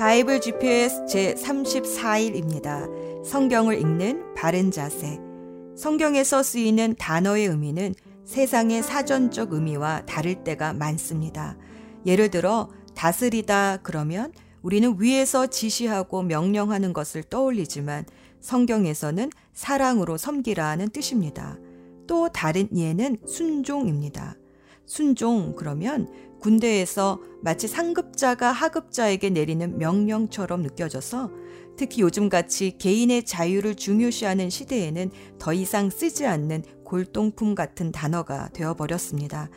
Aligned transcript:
바이블 0.00 0.40
GPS 0.40 1.04
제 1.04 1.34
34일입니다. 1.34 2.88
성경을 3.22 3.78
읽는 3.78 4.32
바른 4.34 4.70
자세. 4.70 5.20
성경에서 5.76 6.42
쓰이는 6.42 6.94
단어의 6.98 7.48
의미는 7.48 7.94
세상의 8.24 8.82
사전적 8.82 9.52
의미와 9.52 10.06
다를 10.06 10.42
때가 10.42 10.72
많습니다. 10.72 11.58
예를 12.06 12.30
들어 12.30 12.70
다스리다 12.94 13.80
그러면 13.82 14.32
우리는 14.62 14.96
위에서 14.98 15.48
지시하고 15.48 16.22
명령하는 16.22 16.94
것을 16.94 17.22
떠올리지만 17.22 18.06
성경에서는 18.40 19.28
사랑으로 19.52 20.16
섬기라는 20.16 20.88
뜻입니다. 20.88 21.58
또 22.06 22.30
다른 22.30 22.74
예는 22.74 23.18
순종입니다. 23.26 24.38
순종 24.86 25.54
그러면 25.54 26.08
군대에서 26.40 27.20
마치 27.42 27.68
상급자가 27.68 28.52
하급자에게 28.52 29.30
내리는 29.30 29.78
명령처럼 29.78 30.62
느껴져서 30.62 31.30
특히 31.76 32.02
요즘같이 32.02 32.76
개인의 32.78 33.24
자유를 33.24 33.74
중요시하는 33.74 34.50
시대에는 34.50 35.10
더 35.38 35.52
이상 35.52 35.88
쓰지 35.88 36.26
않는 36.26 36.62
골동품 36.84 37.54
같은 37.54 37.92
단어가 37.92 38.48
되어버렸습니다. 38.52 39.48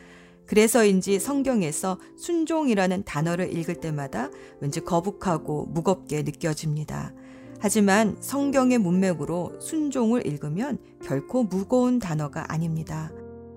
그래서인지 0.46 1.20
성경에서 1.20 1.98
순종이라는 2.16 3.04
단어를 3.04 3.56
읽을 3.56 3.76
때마다 3.76 4.30
왠지 4.60 4.80
거북하고 4.80 5.66
무겁게 5.66 6.22
느껴집니다. 6.22 7.12
하지만 7.60 8.16
성경의 8.20 8.78
문맥으로 8.78 9.58
순종을 9.60 10.26
읽으면 10.26 10.78
결코 11.02 11.44
무거운 11.44 11.98
단어가 11.98 12.52
아닙니다. 12.52 13.10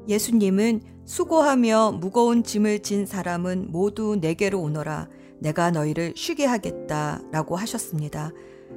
예수님은 0.08 0.82
수고하며 1.08 2.00
무거운 2.02 2.44
짐을 2.44 2.80
진 2.80 3.06
사람은 3.06 3.68
모두 3.72 4.18
내게로 4.20 4.62
오너라. 4.62 5.08
내가 5.40 5.72
너희를 5.72 6.12
쉬게 6.18 6.46
하겠다. 6.46 7.22
라고 7.32 7.56
하셨습니다. 7.56 8.34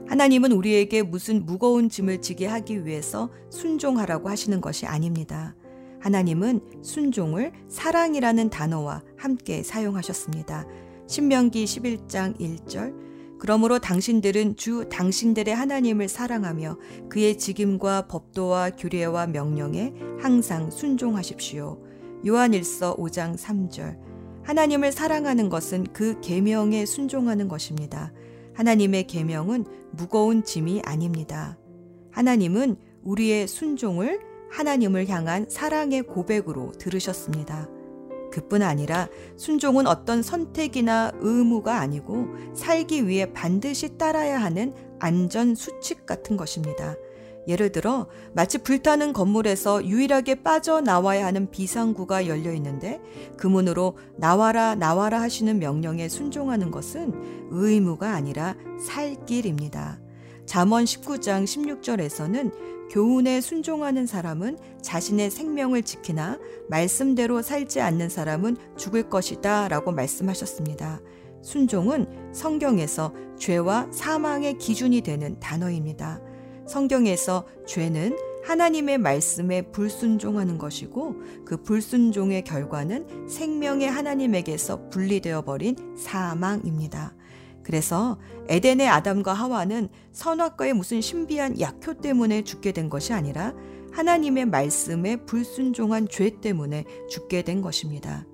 하나님은 0.07 0.53
우리에게 0.53 1.03
무슨 1.03 1.45
무거운 1.45 1.89
짐을 1.89 2.23
지게 2.23 2.47
하기 2.47 2.87
위해서 2.87 3.31
순종하라고 3.51 4.29
하시는 4.29 4.61
것이 4.61 4.87
아닙니다. 4.87 5.57
하나님은 5.99 6.61
순종을 6.83 7.51
사랑이라는 7.69 8.49
단어와 8.49 9.03
함께 9.17 9.65
사용하셨습니다. 9.65 10.67
신명기 11.09 11.65
11장 11.65 12.39
1절 12.39 12.95
그러므로 13.41 13.81
당신들은 13.81 14.55
주 14.55 14.89
당신들의 14.89 15.53
하나님을 15.53 16.09
사랑하며 16.09 16.79
그의 17.09 17.39
직임과 17.39 18.07
법도와 18.07 18.71
규례와 18.71 19.27
명령에 19.27 19.95
항상 20.21 20.71
순종하십시오. 20.71 21.91
요한일서 22.27 22.97
5장 22.97 23.37
3절. 23.37 23.99
하나님을 24.43 24.93
사랑하는 24.93 25.49
것은 25.49 25.87
그 25.93 26.21
계명에 26.21 26.85
순종하는 26.85 27.49
것입니다. 27.49 28.13
하나님의 28.55 29.07
계명은 29.07 29.65
무거운 29.93 30.45
짐이 30.45 30.83
아닙니다. 30.85 31.57
하나님은 32.11 32.77
우리의 33.03 33.49
순종을 33.49 34.21
하나님을 34.51 35.09
향한 35.09 35.47
사랑의 35.49 36.03
고백으로 36.03 36.73
들으셨습니다. 36.73 37.69
그뿐 38.31 38.63
아니라 38.63 39.09
순종은 39.37 39.87
어떤 39.87 40.23
선택이나 40.23 41.13
의무가 41.21 41.79
아니고 41.79 42.29
살기 42.55 43.09
위해 43.09 43.33
반드시 43.33 43.97
따라야 43.97 44.41
하는 44.41 44.73
안전 44.99 45.55
수칙 45.55 46.07
같은 46.07 46.37
것입니다. 46.37 46.95
예를 47.51 47.73
들어 47.73 48.07
마치 48.33 48.59
불타는 48.59 49.13
건물에서 49.13 49.85
유일하게 49.85 50.43
빠져나와야 50.43 51.27
하는 51.27 51.51
비상구가 51.51 52.29
열려 52.29 52.53
있는데 52.55 53.01
그 53.37 53.49
문으로 53.49 53.99
나와라 54.17 54.77
나와라 54.77 55.21
하시는 55.21 55.59
명령에 55.59 56.09
순종하는 56.09 56.71
것은 56.71 57.49
의무가 57.51 58.15
아니라 58.15 58.55
살 58.81 59.17
길입니다. 59.27 60.01
잠언 60.47 60.85
19장 60.85 61.45
16절에서는 61.45 62.89
교훈에 62.91 63.41
순종하는 63.41 64.07
사람은 64.07 64.59
자신의 64.83 65.31
생명을 65.31 65.83
지키나 65.83 66.39
말씀대로 66.69 67.43
살지 67.43 67.81
않는 67.81 68.09
사람은 68.09 68.57
죽을 68.77 69.09
것이다 69.09 69.69
라고 69.69 69.93
말씀하셨습니다. 69.93 71.01
순종은 71.43 72.33
성경에서 72.33 73.15
죄와 73.39 73.89
사망의 73.93 74.59
기준이 74.59 75.01
되는 75.03 75.39
단어입니다. 75.41 76.21
성경에서 76.71 77.47
죄는 77.67 78.17
하나님의 78.45 78.99
말씀에 78.99 79.63
불순종하는 79.73 80.57
것이고 80.57 81.17
그 81.45 81.57
불순종의 81.65 82.45
결과는 82.45 83.29
생명의 83.29 83.91
하나님에게서 83.91 84.89
분리되어 84.89 85.43
버린 85.43 85.75
사망입니다. 85.97 87.13
그래서 87.65 88.21
에덴의 88.49 88.89
아담과 88.89 89.33
하와는 89.33 89.89
선악과의 90.13 90.75
무슨 90.75 91.01
신비한 91.01 91.59
약효 91.59 91.95
때문에 91.95 92.45
죽게 92.45 92.71
된 92.71 92.89
것이 92.89 93.13
아니라 93.13 93.53
하나님의 93.91 94.47
말씀에 94.47 95.17
불순종한 95.27 96.07
죄 96.09 96.31
때문에 96.41 96.85
죽게 97.09 97.43
된 97.43 97.63
것입니다. 97.63 98.25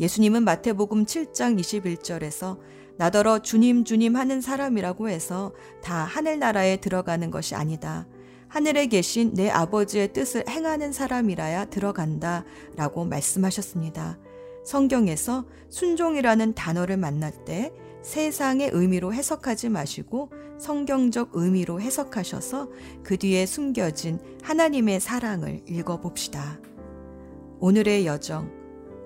예수님은 0.00 0.42
마태복음 0.42 1.06
7장 1.06 1.56
21절에서 1.60 2.58
나더러 2.98 3.38
주님 3.40 3.84
주님 3.84 4.16
하는 4.16 4.40
사람이라고 4.40 5.08
해서 5.08 5.52
다 5.82 6.04
하늘나라에 6.04 6.78
들어가는 6.78 7.30
것이 7.30 7.54
아니다. 7.54 8.06
하늘에 8.48 8.86
계신 8.86 9.34
내 9.34 9.50
아버지의 9.50 10.12
뜻을 10.12 10.44
행하는 10.48 10.92
사람이라야 10.92 11.66
들어간다. 11.66 12.44
라고 12.76 13.04
말씀하셨습니다. 13.04 14.18
성경에서 14.64 15.46
순종이라는 15.68 16.54
단어를 16.54 16.96
만날 16.96 17.32
때 17.44 17.72
세상의 18.02 18.70
의미로 18.72 19.12
해석하지 19.14 19.68
마시고 19.68 20.30
성경적 20.58 21.30
의미로 21.34 21.80
해석하셔서 21.80 22.68
그 23.04 23.16
뒤에 23.16 23.46
숨겨진 23.46 24.18
하나님의 24.42 24.98
사랑을 24.98 25.62
읽어봅시다. 25.68 26.58
오늘의 27.60 28.06
여정. 28.06 28.57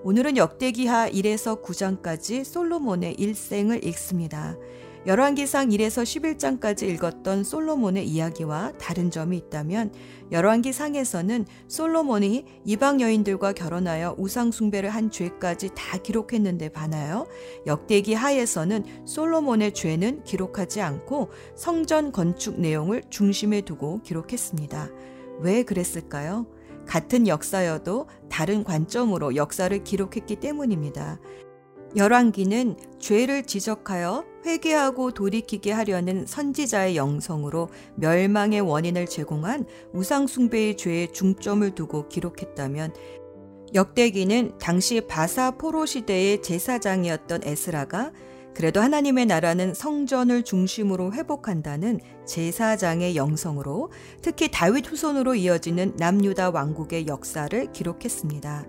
오늘은 0.05 0.35
역대기하 0.35 1.09
1에서 1.11 1.63
9장까지 1.63 2.43
솔로몬의 2.43 3.13
일생을 3.13 3.85
읽습니다. 3.85 4.57
열왕기상 5.07 5.69
1에서 5.69 6.03
11장까지 6.03 6.89
읽었던 6.89 7.45
솔로몬의 7.45 8.05
이야기와 8.05 8.73
다른 8.77 9.09
점이 9.09 9.37
있다면 9.37 9.93
열왕기상에서는 10.33 11.45
솔로몬이 11.69 12.43
이방 12.65 12.99
여인들과 12.99 13.53
결혼하여 13.53 14.15
우상 14.17 14.51
숭배를 14.51 14.89
한 14.89 15.09
죄까지 15.09 15.69
다 15.73 15.97
기록했는데 15.97 16.67
반하여 16.67 17.25
역대기 17.65 18.13
하에서는 18.13 19.05
솔로몬의 19.05 19.73
죄는 19.73 20.25
기록하지 20.25 20.81
않고 20.81 21.29
성전 21.55 22.11
건축 22.11 22.59
내용을 22.59 23.03
중심에 23.09 23.61
두고 23.61 24.01
기록했습니다. 24.01 24.89
왜 25.39 25.63
그랬을까요? 25.63 26.45
같은 26.85 27.27
역사여도 27.27 28.07
다른 28.29 28.63
관점으로 28.63 29.35
역사를 29.35 29.83
기록했기 29.83 30.37
때문입니다. 30.37 31.19
열왕기는 31.95 32.75
죄를 32.99 33.43
지적하여 33.43 34.25
회개하고 34.45 35.11
돌이키게 35.11 35.71
하려는 35.71 36.25
선지자의 36.25 36.95
영성으로 36.95 37.69
멸망의 37.95 38.61
원인을 38.61 39.05
제공한 39.05 39.65
우상숭배의 39.93 40.77
죄에 40.77 41.07
중점을 41.07 41.75
두고 41.75 42.09
기록했다면 42.09 42.93
역대기는 43.75 44.57
당시 44.59 45.01
바사 45.01 45.51
포로 45.51 45.85
시대의 45.85 46.41
제사장이었던 46.41 47.41
에스라가 47.43 48.11
그래도 48.55 48.81
하나님의 48.81 49.25
나라는 49.25 49.73
성전을 49.73 50.43
중심으로 50.43 51.13
회복한다는 51.13 51.99
제사장의 52.25 53.15
영성으로 53.15 53.91
특히 54.21 54.49
다윗 54.51 54.89
후손으로 54.89 55.35
이어지는 55.35 55.93
남유다 55.97 56.51
왕국의 56.51 57.07
역사를 57.07 57.71
기록했습니다. 57.71 58.65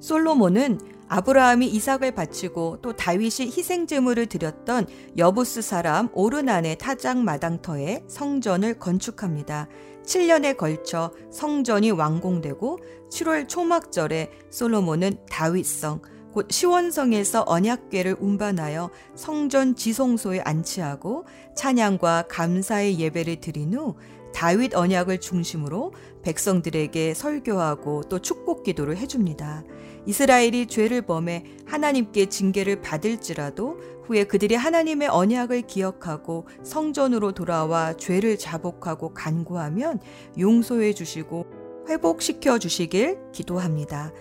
솔로몬은 0.00 0.80
아브라함이 1.08 1.66
이삭을 1.68 2.12
바치고 2.12 2.78
또 2.80 2.94
다윗이 2.94 3.50
희생 3.56 3.86
제물을 3.86 4.26
드렸던 4.26 4.86
여부스 5.18 5.62
사람 5.62 6.08
오르난의 6.14 6.78
타작 6.78 7.18
마당터에 7.18 8.02
성전을 8.08 8.78
건축합니다. 8.78 9.68
7년에 10.04 10.56
걸쳐 10.56 11.12
성전이 11.30 11.90
완공되고 11.90 12.78
7월 13.10 13.46
초막절에 13.46 14.30
솔로몬은 14.50 15.18
다윗성 15.30 16.00
곧 16.32 16.50
시원성에서 16.50 17.44
언약궤를 17.46 18.16
운반하여 18.18 18.90
성전 19.14 19.74
지성소에 19.76 20.40
안치하고 20.40 21.26
찬양과 21.54 22.24
감사의 22.28 22.98
예배를 22.98 23.36
드린 23.40 23.74
후 23.74 23.96
다윗 24.32 24.74
언약을 24.74 25.20
중심으로 25.20 25.92
백성들에게 26.22 27.12
설교하고 27.12 28.04
또 28.08 28.18
축복 28.18 28.62
기도를 28.62 28.96
해줍니다. 28.96 29.62
이스라엘이 30.06 30.66
죄를 30.66 31.02
범해 31.02 31.44
하나님께 31.66 32.26
징계를 32.26 32.80
받을지라도 32.80 33.78
후에 34.04 34.24
그들이 34.24 34.54
하나님의 34.54 35.08
언약을 35.08 35.62
기억하고 35.62 36.48
성전으로 36.64 37.32
돌아와 37.32 37.92
죄를 37.92 38.38
자복하고 38.38 39.12
간구하면 39.14 40.00
용서해 40.38 40.94
주시고 40.94 41.46
회복시켜 41.88 42.58
주시길 42.58 43.18
기도합니다. 43.32 44.12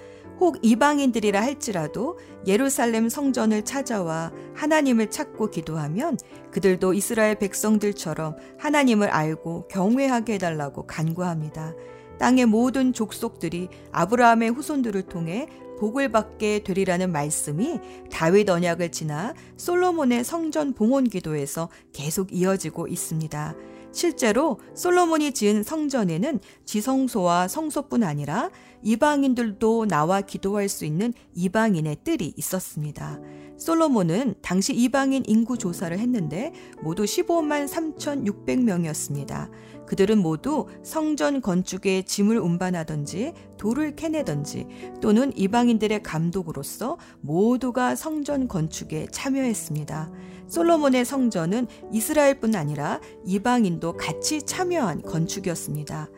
혹 0.42 0.58
이방인들이라 0.64 1.40
할지라도 1.40 2.18
예루살렘 2.48 3.10
성전을 3.10 3.64
찾아와 3.64 4.32
하나님을 4.56 5.12
찾고 5.12 5.52
기도하면 5.52 6.18
그들도 6.50 6.96
이스라엘 6.96 7.36
백성들처럼 7.38 8.36
하나님을 8.58 9.08
알고 9.08 9.68
경외하게 9.68 10.34
해달라고 10.34 10.88
간구합니다. 10.88 11.76
땅의 12.18 12.48
모든 12.48 12.92
족속들이 12.92 13.70
아브라함의 13.92 14.50
후손들을 14.50 15.04
통해 15.04 15.48
복을 15.80 16.12
받게 16.12 16.64
되리라는 16.64 17.12
말씀이 17.12 17.80
다윗 18.12 18.50
언약을 18.50 18.92
지나 18.92 19.36
솔로몬의 19.58 20.24
성전 20.24 20.74
봉헌 20.74 21.06
기도에서 21.06 21.70
계속 21.94 22.34
이어지고 22.34 22.88
있습니다. 22.88 23.56
실제로 23.92 24.60
솔로몬이 24.74 25.34
지은 25.34 25.64
성전에는 25.64 26.40
지성소와 26.66 27.48
성소뿐 27.48 28.04
아니라 28.04 28.50
이방인들도 28.84 29.86
나와 29.86 30.22
기도할 30.22 30.70
수 30.70 30.86
있는 30.86 31.14
이방인의 31.36 31.98
뜰이 32.04 32.34
있었습니다. 32.38 33.20
솔로몬은 33.58 34.36
당시 34.42 34.74
이방인 34.74 35.24
인구 35.28 35.56
조사를 35.56 35.98
했는데 35.98 36.52
모두 36.82 37.04
15만 37.04 37.68
3,600명이었습니다. 37.68 39.52
그들은 39.86 40.18
모두 40.18 40.68
성전 40.84 41.42
건축에 41.42 42.02
짐을 42.02 42.40
운반하든지 42.40 43.34
돌을 43.58 43.96
캐내든지 43.96 44.66
또는 45.02 45.32
이방인들의 45.36 46.02
감독으로서 46.02 46.98
모두가 47.20 47.96
성전 47.96 48.48
건축에 48.48 49.08
참여했습니다. 49.12 50.12
솔로몬의 50.48 51.06
성전은 51.06 51.68
이스라엘뿐 51.92 52.56
아니라 52.56 53.00
이방인도 53.26 53.98
같이 53.98 54.42
참여한 54.42 55.02
건축이었습니다. 55.02 56.10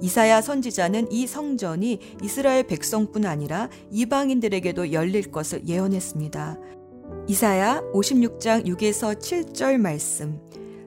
이사야 0.00 0.40
선지자는 0.40 1.10
이 1.10 1.26
성전이 1.26 1.98
이스라엘 2.22 2.66
백성뿐 2.66 3.26
아니라 3.26 3.68
이방인들에게도 3.90 4.92
열릴 4.92 5.30
것을 5.30 5.66
예언했습니다. 5.66 6.58
이사야 7.26 7.82
56장 7.92 8.66
6에서 8.66 9.18
7절 9.18 9.78
말씀. 9.78 10.40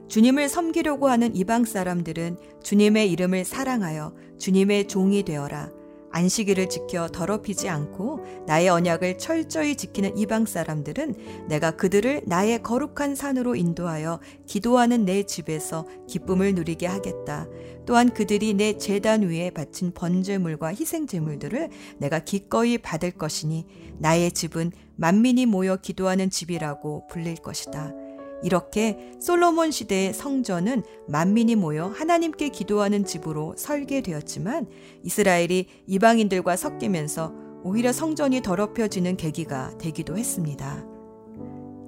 주님을 0.08 0.48
섬기려고 0.48 1.08
하는 1.08 1.34
이방 1.34 1.64
사람들은 1.64 2.36
주님의 2.62 3.10
이름을 3.12 3.44
사랑하여 3.44 4.14
주님의 4.38 4.88
종이 4.88 5.22
되어라. 5.22 5.70
안식일을 6.12 6.68
지켜 6.68 7.08
더럽히지 7.08 7.68
않고 7.68 8.44
나의 8.46 8.68
언약을 8.68 9.18
철저히 9.18 9.76
지키는 9.76 10.16
이방 10.16 10.46
사람들은 10.46 11.46
내가 11.48 11.72
그들을 11.72 12.22
나의 12.26 12.62
거룩한 12.62 13.14
산으로 13.14 13.56
인도하여 13.56 14.20
기도하는 14.46 15.04
내 15.04 15.24
집에서 15.24 15.86
기쁨을 16.08 16.54
누리게 16.54 16.86
하겠다. 16.86 17.48
또한 17.86 18.12
그들이 18.12 18.54
내 18.54 18.78
재단 18.78 19.22
위에 19.22 19.50
바친 19.50 19.92
번제물과 19.92 20.68
희생제물들을 20.68 21.70
내가 21.98 22.20
기꺼이 22.20 22.78
받을 22.78 23.10
것이니 23.10 23.66
나의 23.98 24.32
집은 24.32 24.70
만민이 24.96 25.46
모여 25.46 25.76
기도하는 25.76 26.30
집이라고 26.30 27.08
불릴 27.08 27.36
것이다. 27.36 28.01
이렇게 28.42 29.12
솔로몬 29.20 29.70
시대의 29.70 30.12
성전은 30.12 30.82
만민이 31.08 31.56
모여 31.56 31.86
하나님께 31.86 32.48
기도하는 32.48 33.04
집으로 33.04 33.54
설계되었지만 33.56 34.66
이스라엘이 35.02 35.66
이방인들과 35.86 36.56
섞이면서 36.56 37.32
오히려 37.64 37.92
성전이 37.92 38.42
더럽혀지는 38.42 39.16
계기가 39.16 39.76
되기도 39.78 40.18
했습니다. 40.18 40.84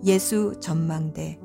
예수 0.05 0.55
전망대 0.61 1.41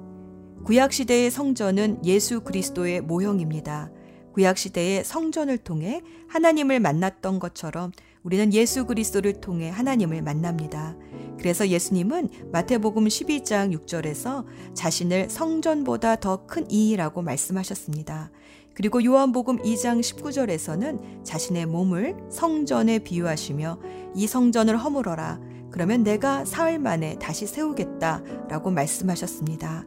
구약 0.63 0.93
시대의 0.93 1.31
성전은 1.31 2.05
예수 2.05 2.41
그리스도의 2.41 3.01
모형입니다. 3.01 3.91
구약 4.33 4.57
시대의 4.57 5.03
성전을 5.03 5.57
통해 5.57 6.01
하나님을 6.27 6.79
만났던 6.79 7.39
것처럼 7.39 7.91
우리는 8.23 8.53
예수 8.53 8.85
그리스도를 8.85 9.41
통해 9.41 9.69
하나님을 9.69 10.21
만납니다. 10.21 10.95
그래서 11.39 11.67
예수님은 11.67 12.29
마태복음 12.51 13.05
12장 13.05 13.73
6절에서 13.73 14.45
자신을 14.73 15.29
성전보다 15.29 16.17
더 16.17 16.45
큰 16.45 16.69
이라고 16.69 17.21
말씀하셨습니다. 17.21 18.31
그리고 18.73 19.03
요한복음 19.03 19.57
2장 19.61 19.99
19절에서는 19.99 21.23
자신의 21.23 21.65
몸을 21.65 22.15
성전에 22.29 22.99
비유하시며 22.99 23.79
이 24.15 24.27
성전을 24.27 24.77
허물어라. 24.77 25.39
그러면 25.71 26.03
내가 26.03 26.45
사흘 26.45 26.79
만에 26.79 27.17
다시 27.19 27.45
세우겠다 27.45 28.23
라고 28.47 28.71
말씀하셨습니다. 28.71 29.85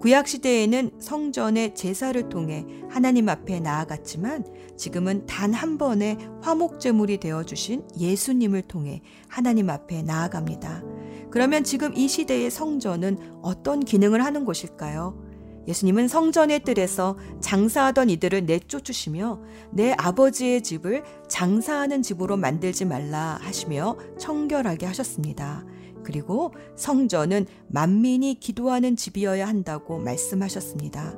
구약 0.00 0.28
시대에는 0.28 0.92
성전의 0.98 1.74
제사를 1.74 2.28
통해 2.30 2.64
하나님 2.88 3.28
앞에 3.28 3.60
나아갔지만 3.60 4.44
지금은 4.76 5.26
단 5.26 5.52
한 5.52 5.76
번의 5.76 6.16
화목 6.40 6.80
제물이 6.80 7.18
되어 7.18 7.44
주신 7.44 7.82
예수님을 7.98 8.62
통해 8.62 9.02
하나님 9.28 9.68
앞에 9.68 10.02
나아갑니다. 10.02 10.82
그러면 11.30 11.64
지금 11.64 11.94
이 11.94 12.08
시대의 12.08 12.50
성전은 12.50 13.40
어떤 13.42 13.80
기능을 13.80 14.24
하는 14.24 14.46
곳일까요? 14.46 15.28
예수님은 15.68 16.08
성전의 16.08 16.64
뜰에서 16.64 17.18
장사하던 17.40 18.08
이들을 18.08 18.46
내쫓으시며 18.46 19.40
내 19.70 19.92
아버지의 19.98 20.62
집을 20.62 21.04
장사하는 21.28 22.02
집으로 22.02 22.38
만들지 22.38 22.86
말라 22.86 23.38
하시며 23.42 23.98
청결하게 24.18 24.86
하셨습니다. 24.86 25.64
그리고 26.10 26.52
성전은 26.74 27.46
만민이 27.68 28.40
기도하는 28.40 28.96
집이어야 28.96 29.46
한다고 29.46 30.00
말씀하셨습니다. 30.00 31.16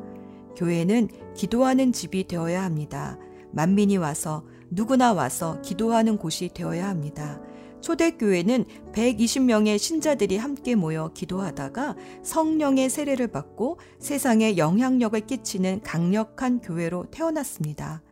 교회는 0.55 1.09
기도하는 1.35 1.93
집이 1.93 2.29
되어야 2.29 2.63
합니다. 2.63 3.19
만민이 3.53 3.97
와서 3.97 4.45
누구나 4.71 5.15
와서 5.15 5.63
기도하는 5.63 6.19
곳이 6.19 6.51
되어야 6.53 6.89
합니다. 6.89 7.41
초대교회는 7.81 8.67
120명의 8.93 9.79
신자들이 9.79 10.37
함께 10.37 10.75
모여 10.75 11.11
기도하다가 11.15 11.97
성령의 12.23 12.91
세례를 12.91 13.29
받고 13.29 13.79
세상에 13.99 14.59
영향력을 14.59 15.19
끼치는 15.21 15.81
강력한 15.83 16.61
교회로 16.61 17.07
태어났습니다. 17.11 18.03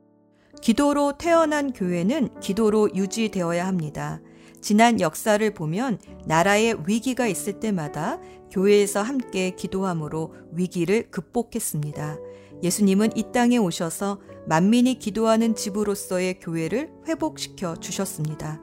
기도로 0.63 1.19
태어난 1.19 1.75
교회는 1.75 2.41
기도로 2.41 2.95
유지되어야 2.95 3.67
합니다. 3.67 4.23
지난 4.61 5.01
역사를 5.01 5.53
보면 5.55 5.99
나라에 6.27 6.75
위기가 6.87 7.27
있을 7.27 7.61
때마다 7.61 8.21
교회에서 8.51 9.03
함께 9.03 9.51
기도함으로 9.51 10.35
위기를 10.53 11.11
극복했습니다. 11.11 12.19
예수님은 12.63 13.17
이 13.17 13.25
땅에 13.33 13.57
오셔서 13.57 14.21
만민이 14.47 14.99
기도하는 14.99 15.55
집으로서의 15.55 16.41
교회를 16.41 16.91
회복시켜 17.09 17.77
주셨습니다. 17.77 18.61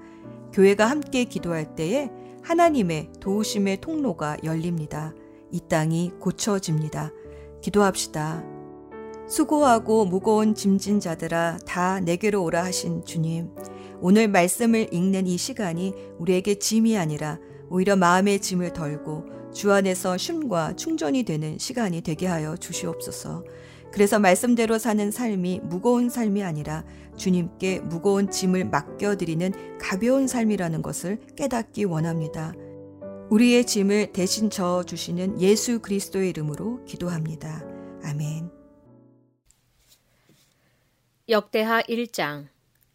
교회가 0.54 0.86
함께 0.86 1.24
기도할 1.24 1.76
때에 1.76 2.10
하나님의 2.44 3.12
도우심의 3.20 3.82
통로가 3.82 4.38
열립니다. 4.44 5.14
이 5.52 5.60
땅이 5.68 6.14
고쳐집니다. 6.20 7.12
기도합시다. 7.62 8.44
수고하고 9.28 10.06
무거운 10.06 10.56
짐진 10.56 11.00
자들아 11.00 11.60
다 11.66 12.00
내게로 12.00 12.44
오라 12.44 12.64
하신 12.64 13.04
주님. 13.04 13.50
오늘 14.02 14.28
말씀을 14.28 14.94
읽는 14.94 15.28
이 15.28 15.38
시간이 15.38 15.94
우리에게 16.20 16.56
짐이 16.56 16.98
아니라 16.98 17.40
오히려 17.70 17.96
마음의 17.96 18.40
짐을 18.42 18.74
덜고 18.74 19.26
주 19.54 19.72
안에서 19.72 20.18
쉼과 20.18 20.76
충전이 20.76 21.24
되는 21.24 21.58
시간이 21.58 22.02
되게 22.02 22.28
하여 22.28 22.56
주시옵소서. 22.56 23.44
그래서 23.92 24.20
말씀대로 24.20 24.78
사는 24.78 25.10
삶이 25.10 25.62
무거운 25.64 26.10
삶이 26.10 26.44
아니라 26.44 26.84
주님께 27.16 27.80
무거운 27.80 28.30
짐을 28.30 28.66
맡겨드리는 28.66 29.78
가벼운 29.80 30.28
삶이라는 30.28 30.82
것을 30.82 31.20
깨닫기 31.36 31.86
원합니다. 31.86 32.54
우리의 33.30 33.66
짐을 33.66 34.14
대신 34.14 34.50
져 34.50 34.84
주시는 34.86 35.42
예수 35.42 35.80
그리스도의 35.80 36.30
이름으로 36.30 36.86
기도합니다. 36.86 37.66
아멘. 38.04 38.50
역대하 41.28 41.82
1장 41.82 42.48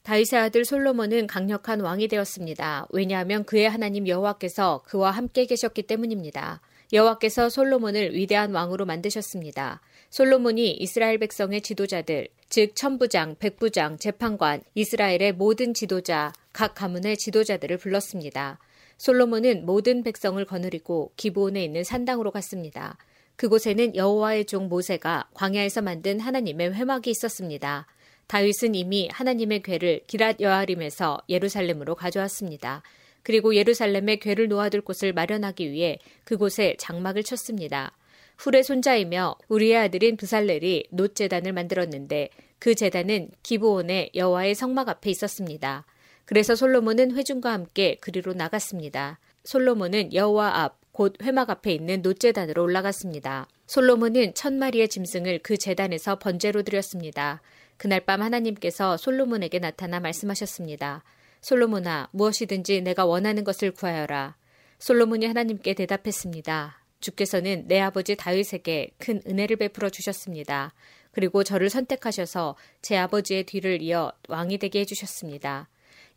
다윗의 0.02 0.40
아들 0.40 0.64
솔로몬은 0.64 1.28
강력한 1.28 1.80
왕이 1.80 2.08
되었습니다. 2.08 2.88
왜냐하면 2.90 3.44
그의 3.44 3.70
하나님 3.70 4.08
여호와께서 4.08 4.82
그와 4.84 5.12
함께 5.12 5.46
계셨기 5.46 5.82
때문입니다. 5.82 6.60
여호와께서 6.92 7.48
솔로몬을 7.48 8.14
위대한 8.14 8.52
왕으로 8.52 8.84
만드셨습니다. 8.84 9.80
솔로몬이 10.10 10.72
이스라엘 10.72 11.18
백성의 11.18 11.62
지도자들, 11.62 12.28
즉 12.48 12.74
천부장, 12.74 13.36
백부장, 13.38 13.96
재판관, 13.96 14.62
이스라엘의 14.74 15.32
모든 15.32 15.72
지도자, 15.72 16.32
각 16.52 16.74
가문의 16.74 17.16
지도자들을 17.16 17.78
불렀습니다. 17.78 18.58
솔로몬은 18.98 19.64
모든 19.64 20.02
백성을 20.02 20.44
거느리고 20.44 21.12
기브온에 21.16 21.64
있는 21.64 21.82
산당으로 21.84 22.30
갔습니다. 22.32 22.98
그곳에는 23.36 23.96
여호와의 23.96 24.44
종 24.44 24.68
모세가 24.68 25.30
광야에서 25.32 25.80
만든 25.80 26.20
하나님의 26.20 26.74
회막이 26.74 27.08
있었습니다. 27.08 27.86
다윗은 28.26 28.74
이미 28.74 29.08
하나님의 29.12 29.62
궤를 29.62 30.00
기랏 30.06 30.40
여아림에서 30.40 31.20
예루살렘으로 31.28 31.94
가져왔습니다. 31.94 32.82
그리고 33.22 33.54
예루살렘에 33.54 34.16
궤를 34.16 34.48
놓아둘 34.48 34.80
곳을 34.80 35.12
마련하기 35.12 35.70
위해 35.70 35.98
그곳에 36.24 36.76
장막을 36.78 37.22
쳤습니다. 37.22 37.92
훌의 38.38 38.64
손자이며 38.64 39.36
우리의 39.48 39.76
아들인 39.76 40.16
부살렐이 40.16 40.84
놋 40.90 41.14
재단을 41.14 41.52
만들었는데 41.52 42.30
그 42.58 42.74
재단은 42.74 43.30
기브온의 43.42 44.12
여호와의 44.14 44.54
성막 44.54 44.88
앞에 44.88 45.10
있었습니다. 45.10 45.84
그래서 46.24 46.54
솔로몬은 46.54 47.16
회중과 47.16 47.52
함께 47.52 47.96
그리로 48.00 48.32
나갔습니다. 48.32 49.18
솔로몬은 49.44 50.14
여호와 50.14 50.62
앞, 50.62 50.78
곧 50.92 51.14
회막 51.22 51.50
앞에 51.50 51.72
있는 51.72 52.02
노제단으로 52.02 52.62
올라갔습니다. 52.62 53.48
솔로몬은 53.66 54.34
천 54.34 54.58
마리의 54.58 54.88
짐승을 54.88 55.40
그 55.42 55.56
재단에서 55.56 56.18
번제로 56.18 56.62
드렸습니다. 56.62 57.40
그날 57.76 58.00
밤 58.00 58.22
하나님께서 58.22 58.96
솔로몬에게 58.96 59.58
나타나 59.58 60.00
말씀하셨습니다. 60.00 61.02
솔로몬아, 61.40 62.08
무엇이든지 62.12 62.82
내가 62.82 63.04
원하는 63.04 63.44
것을 63.44 63.72
구하여라. 63.72 64.36
솔로몬이 64.78 65.26
하나님께 65.26 65.74
대답했습니다. 65.74 66.82
주께서는 67.00 67.66
내 67.66 67.80
아버지 67.80 68.16
다윗에게 68.16 68.92
큰 68.98 69.20
은혜를 69.26 69.56
베풀어 69.56 69.90
주셨습니다. 69.90 70.72
그리고 71.10 71.44
저를 71.44 71.68
선택하셔서 71.68 72.56
제 72.80 72.96
아버지의 72.96 73.44
뒤를 73.44 73.82
이어 73.82 74.12
왕이 74.28 74.58
되게 74.58 74.80
해주셨습니다. 74.80 75.68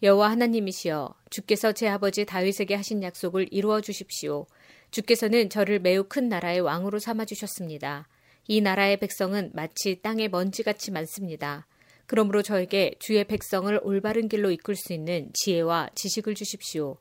여호와 0.03 0.29
하나님이시여 0.31 1.13
주께서 1.29 1.71
제 1.71 1.87
아버지 1.87 2.25
다윗에게 2.25 2.75
하신 2.75 3.03
약속을 3.03 3.47
이루어 3.51 3.81
주십시오. 3.81 4.45
주께서는 4.91 5.49
저를 5.49 5.79
매우 5.79 6.05
큰 6.07 6.29
나라의 6.29 6.61
왕으로 6.61 6.99
삼아 6.99 7.25
주셨습니다. 7.25 8.07
이 8.47 8.61
나라의 8.61 8.97
백성은 8.97 9.51
마치 9.53 10.01
땅의 10.01 10.29
먼지같이 10.29 10.91
많습니다. 10.91 11.65
그러므로 12.05 12.43
저에게 12.43 12.93
주의 12.99 13.23
백성을 13.23 13.79
올바른 13.83 14.27
길로 14.27 14.51
이끌 14.51 14.75
수 14.75 14.93
있는 14.93 15.31
지혜와 15.33 15.89
지식을 15.95 16.35
주십시오. 16.35 16.97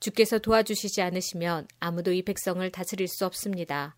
주께서 0.00 0.38
도와주시지 0.38 1.02
않으시면 1.02 1.68
아무도 1.80 2.12
이 2.12 2.22
백성을 2.22 2.68
다스릴 2.70 3.08
수 3.08 3.26
없습니다. 3.26 3.94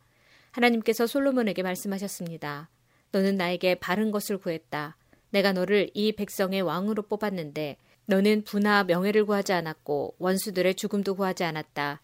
하나님께서 0.50 1.06
솔로몬에게 1.06 1.62
말씀하셨습니다. 1.62 2.68
너는 3.12 3.36
나에게 3.36 3.76
바른 3.76 4.10
것을 4.10 4.38
구했다. 4.38 4.96
내가 5.30 5.52
너를 5.52 5.90
이 5.94 6.12
백성의 6.12 6.62
왕으로 6.62 7.02
뽑았는데 7.02 7.76
너는 8.06 8.42
부나 8.44 8.84
명예를 8.84 9.26
구하지 9.26 9.52
않았고 9.52 10.16
원수들의 10.18 10.74
죽음도 10.74 11.14
구하지 11.14 11.44
않았다. 11.44 12.00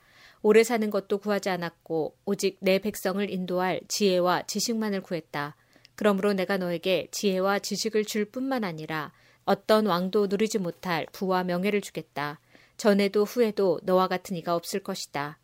오래 0.46 0.62
사는 0.62 0.90
것도 0.90 1.20
구하지 1.20 1.48
않았고 1.48 2.18
오직 2.26 2.58
내 2.60 2.78
백성을 2.78 3.30
인도할 3.30 3.80
지혜와 3.88 4.42
지식만을 4.42 5.00
구했다. 5.00 5.56
그러므로 5.94 6.34
내가 6.34 6.58
너에게 6.58 7.08
지혜와 7.12 7.60
지식을 7.60 8.04
줄 8.04 8.26
뿐만 8.26 8.62
아니라 8.62 9.10
어떤 9.46 9.86
왕도 9.86 10.26
누리지 10.26 10.58
못할 10.58 11.06
부와 11.12 11.44
명예를 11.44 11.80
주겠다. 11.80 12.40
전에도 12.76 13.24
후에도 13.24 13.80
너와 13.84 14.06
같은 14.06 14.36
이가 14.36 14.54
없을 14.54 14.80
것이다. 14.80 15.38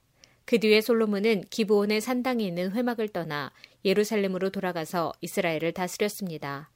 그 0.45 0.61
뒤에 0.61 0.83
솔로몬은 0.83 1.45
기브온의 1.49 2.03
산당에 2.03 2.45
있는 2.45 2.73
회막을 2.73 3.09
떠나 3.09 3.53
예루살렘으로 3.87 4.51
돌아가서 4.51 5.15
이스라엘을 5.23 5.73
다스렸습니다. 5.73 6.69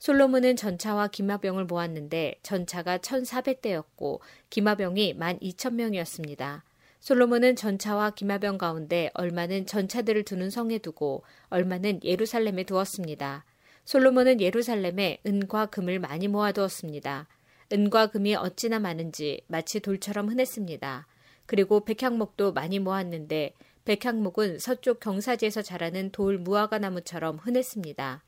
솔로몬은 0.00 0.56
전차와 0.56 1.06
기마병을 1.06 1.66
모았는데 1.66 2.40
전차가 2.42 2.98
1,400대였고 2.98 4.18
기마병이 4.48 5.14
12,000명이었습니다. 5.20 6.62
솔로몬은 7.00 7.56
전차와 7.56 8.10
기마병 8.10 8.58
가운데 8.58 9.10
얼마는 9.14 9.66
전차들을 9.66 10.24
두는 10.24 10.50
성에 10.50 10.78
두고 10.78 11.22
얼마는 11.48 12.00
예루살렘에 12.04 12.64
두었습니다. 12.64 13.44
솔로몬은 13.86 14.40
예루살렘에 14.40 15.18
은과 15.26 15.66
금을 15.66 15.98
많이 15.98 16.28
모아두었습니다. 16.28 17.26
은과 17.72 18.08
금이 18.08 18.34
어찌나 18.34 18.78
많은지 18.78 19.40
마치 19.46 19.80
돌처럼 19.80 20.28
흔했습니다. 20.28 21.06
그리고 21.46 21.84
백향목도 21.84 22.52
많이 22.52 22.78
모았는데 22.78 23.54
백향목은 23.86 24.58
서쪽 24.58 25.00
경사지에서 25.00 25.62
자라는 25.62 26.10
돌 26.12 26.38
무화과 26.38 26.78
나무처럼 26.78 27.38
흔했습니다. 27.38 28.22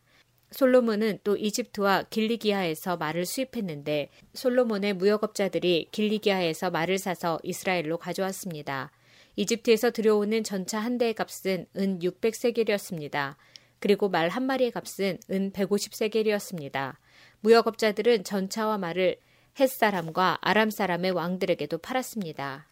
솔로몬은 0.53 1.19
또 1.25 1.37
이집트와 1.37 2.05
길리기아에서 2.11 2.97
말을 2.97 3.27
수입했는데 3.27 4.11
솔로몬의 4.35 4.95
무역업자들이 4.95 5.89
길리기아에서 5.91 6.71
말을 6.71 6.99
사서 6.99 7.41
이스라엘로 7.43 7.99
가져왔습니다. 7.99 8.91
이집트에서 9.37 9.91
들여오는 9.91 10.45
전차 10.45 10.79
한 10.79 10.99
대의 10.99 11.15
값은 11.15 11.67
은 11.77 11.99
600세겔이었습니다. 12.01 13.37
그리고 13.81 14.09
말 14.09 14.29
한 14.29 14.45
마리의 14.45 14.71
값은 14.71 15.19
은 15.31 15.53
150세겔이었습니다. 15.53 16.97
무역업자들은 17.41 18.25
전차와 18.25 18.79
말을 18.79 19.17
햇사람과 19.59 20.39
아람 20.41 20.71
사람의 20.71 21.11
왕들에게도 21.11 21.79
팔았습니다. 21.79 22.67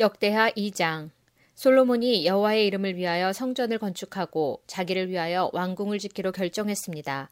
역대하 0.00 0.50
2장 0.50 1.10
솔로몬이 1.54 2.26
여호와의 2.26 2.66
이름을 2.66 2.96
위하여 2.96 3.32
성전을 3.32 3.78
건축하고 3.78 4.62
자기를 4.66 5.10
위하여 5.10 5.50
왕궁을 5.52 5.98
짓기로 5.98 6.32
결정했습니다. 6.32 7.30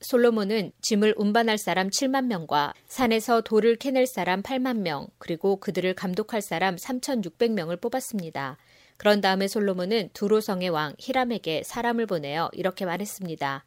솔로몬은 0.00 0.72
짐을 0.80 1.14
운반할 1.16 1.58
사람 1.58 1.88
7만 1.88 2.26
명과 2.26 2.72
산에서 2.86 3.40
돌을 3.40 3.76
캐낼 3.76 4.06
사람 4.06 4.42
8만 4.42 4.78
명, 4.78 5.08
그리고 5.18 5.56
그들을 5.56 5.92
감독할 5.94 6.40
사람 6.40 6.76
3,600명을 6.76 7.80
뽑았습니다. 7.80 8.58
그런 8.96 9.20
다음에 9.20 9.48
솔로몬은 9.48 10.10
두로성의 10.12 10.70
왕 10.70 10.94
히람에게 10.98 11.62
사람을 11.64 12.06
보내어 12.06 12.50
이렇게 12.52 12.84
말했습니다. 12.84 13.64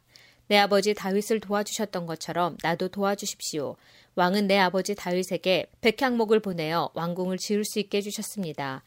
내 0.48 0.58
아버지 0.58 0.94
다윗을 0.94 1.40
도와주셨던 1.40 2.06
것처럼 2.06 2.56
나도 2.62 2.88
도와주십시오. 2.88 3.76
왕은 4.14 4.46
내 4.46 4.58
아버지 4.58 4.94
다윗에게 4.94 5.70
백향목을 5.80 6.40
보내어 6.40 6.90
왕궁을 6.94 7.38
지을 7.38 7.64
수 7.64 7.78
있게 7.78 7.98
해주셨습니다. 7.98 8.82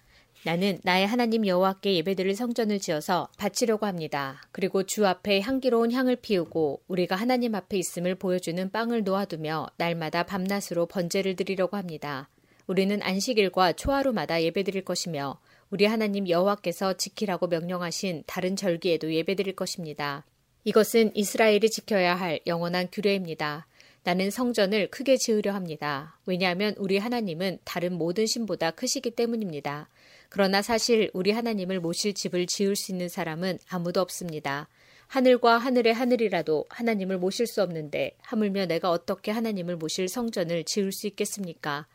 나는 0.46 0.78
나의 0.84 1.08
하나님 1.08 1.48
여호와께 1.48 1.96
예배드릴 1.96 2.36
성전을 2.36 2.78
지어서 2.78 3.30
바치려고 3.36 3.88
합니다. 3.88 4.44
그리고 4.52 4.84
주 4.84 5.08
앞에 5.08 5.42
향기로운 5.42 5.92
향을 5.92 6.18
피우고 6.18 6.84
우리가 6.88 7.16
하나님 7.16 7.56
앞에 7.56 7.80
있음을 7.80 8.14
보여주는 8.14 8.70
빵을 8.70 9.04
놓아두며 9.06 9.70
날마다 9.78 10.22
밤낮으로 10.22 10.86
번제를 10.86 11.36
드리려고 11.36 11.78
합니다. 11.78 12.30
우리는 12.68 13.02
안식일과 13.02 13.74
초하루마다 13.74 14.44
예배드릴 14.44 14.86
것이며 14.86 15.40
우리 15.72 15.86
하나님 15.86 16.30
여호와께서 16.30 16.94
지키라고 16.94 17.48
명령하신 17.48 18.26
다른 18.28 18.56
절기에도 18.56 19.16
예배드릴 19.16 19.56
것입니다. 19.56 20.26
이것은 20.64 21.16
이스라엘이 21.16 21.72
지켜야 21.72 22.14
할 22.14 22.40
영원한 22.46 22.90
규례입니다. 22.92 23.66
나는 24.04 24.30
성전을 24.30 24.92
크게 24.92 25.18
지으려 25.18 25.56
합니다. 25.56 26.20
왜냐하면 26.28 26.76
우리 26.78 27.00
하나님은 27.00 27.58
다른 27.64 27.94
모든 27.94 28.28
신보다 28.28 28.70
크시기 28.70 29.10
때문입니다. 29.10 29.90
그러나 30.36 30.62
사실 30.62 31.10
우리 31.14 31.32
하나님을 31.32 31.80
모실 31.80 32.14
집을 32.14 32.46
지을 32.46 32.76
수 32.76 32.92
있는 32.92 33.08
사람은 33.08 33.58
아무도 33.70 34.02
없습니다. 34.02 34.68
하늘과 35.08 35.60
하늘의 35.60 35.94
하늘이라도 35.94 36.66
하나님을 36.68 37.20
모실 37.20 37.48
수 37.48 37.62
없는데 37.64 38.18
하물며 38.22 38.66
내가 38.66 38.92
어떻게 38.92 39.32
하나님을 39.32 39.78
모실 39.78 40.10
성전을 40.10 40.66
지을 40.66 40.92
수 40.92 41.08
있겠습니까? 41.08 41.88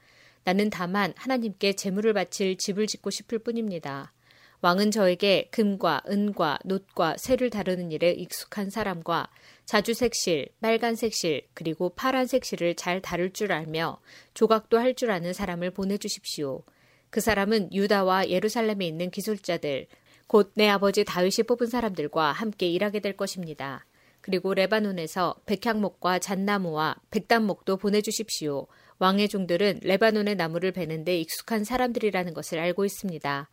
나는 0.44 0.70
다만 0.70 1.12
하나님께 1.18 1.74
재물을 1.74 2.14
바칠 2.14 2.56
집을 2.56 2.86
짓고 2.86 3.10
싶을 3.10 3.40
뿐입니다. 3.40 4.14
왕은 4.62 4.90
저에게 4.90 5.48
금과 5.50 6.04
은과 6.08 6.60
놋과 6.64 7.18
쇠를 7.18 7.50
다루는 7.50 7.92
일에 7.92 8.12
익숙한 8.12 8.70
사람과 8.70 9.28
자주색 9.66 10.14
실, 10.14 10.48
빨간색 10.62 11.12
실, 11.12 11.46
그리고 11.52 11.90
파란색 11.90 12.46
실을 12.46 12.74
잘 12.74 13.02
다룰 13.02 13.34
줄 13.34 13.52
알며 13.52 14.00
조각도 14.32 14.78
할 14.78 14.94
줄 14.94 15.10
아는 15.10 15.34
사람을 15.34 15.72
보내주십시오. 15.72 16.62
그 17.10 17.20
사람은 17.20 17.72
유다와 17.74 18.28
예루살렘에 18.28 18.86
있는 18.86 19.10
기술자들, 19.10 19.86
곧 20.26 20.52
내 20.54 20.68
아버지 20.68 21.04
다윗이 21.04 21.44
뽑은 21.48 21.66
사람들과 21.66 22.32
함께 22.32 22.68
일하게 22.68 23.00
될 23.00 23.16
것입니다. 23.16 23.84
그리고 24.20 24.54
레바논에서 24.54 25.36
백향목과 25.46 26.18
잣나무와 26.18 26.96
백단목도 27.10 27.78
보내주십시오. 27.78 28.66
왕의 28.98 29.28
종들은 29.28 29.80
레바논의 29.82 30.36
나무를 30.36 30.72
베는데 30.72 31.18
익숙한 31.18 31.64
사람들이라는 31.64 32.34
것을 32.34 32.58
알고 32.58 32.84
있습니다. 32.84 33.48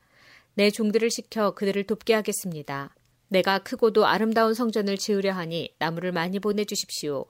내 0.56 0.70
종들을 0.70 1.10
시켜 1.10 1.52
그들을 1.52 1.84
돕게 1.86 2.14
하겠습니다. 2.14 2.94
내가 3.30 3.60
크고도 3.60 4.06
아름다운 4.06 4.54
성전을 4.54 4.98
지으려 4.98 5.34
하니 5.34 5.74
나무를 5.80 6.12
많이 6.12 6.40
보내주십시오. 6.40 7.26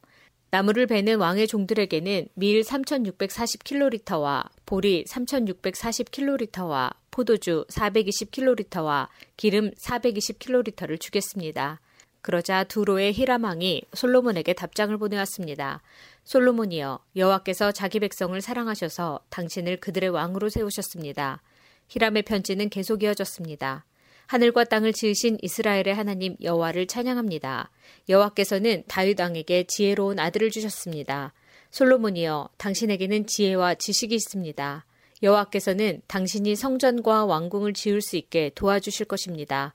나무를 0.49 0.87
베는 0.87 1.17
왕의 1.17 1.47
종들에게는 1.47 2.29
밀 2.35 2.61
3,640킬로리터와 2.61 4.49
보리 4.65 5.03
3,640킬로리터와 5.05 6.93
포도주 7.11 7.65
420킬로리터와 7.69 9.07
기름 9.35 9.71
420킬로리터를 9.71 10.99
주겠습니다. 10.99 11.81
그러자 12.21 12.63
두로의 12.65 13.13
히라망이 13.13 13.83
솔로몬에게 13.93 14.53
답장을 14.53 14.95
보내왔습니다. 14.97 15.81
솔로몬이여 16.23 16.99
여호와께서 17.15 17.71
자기 17.71 17.99
백성을 17.99 18.39
사랑하셔서 18.41 19.21
당신을 19.29 19.77
그들의 19.77 20.09
왕으로 20.09 20.49
세우셨습니다. 20.49 21.41
히람의 21.87 22.23
편지는 22.23 22.69
계속 22.69 23.03
이어졌습니다. 23.03 23.85
하늘과 24.27 24.65
땅을 24.65 24.91
지으신 24.91 25.37
이스라엘의 25.41 25.95
하나님 25.95 26.35
여호와를 26.41 26.87
찬양합니다. 26.87 27.71
여호와께서는 28.09 28.83
다윗 28.87 29.19
왕에게 29.19 29.63
지혜로운 29.63 30.19
아들을 30.19 30.51
주셨습니다. 30.51 31.33
솔로몬이여 31.71 32.49
당신에게는 32.57 33.25
지혜와 33.25 33.75
지식이 33.75 34.13
있습니다. 34.15 34.85
여호와께서는 35.23 36.01
당신이 36.07 36.57
성전과 36.57 37.25
왕궁을 37.25 37.73
지을 37.73 38.01
수 38.01 38.17
있게 38.17 38.51
도와주실 38.53 39.05
것입니다. 39.05 39.73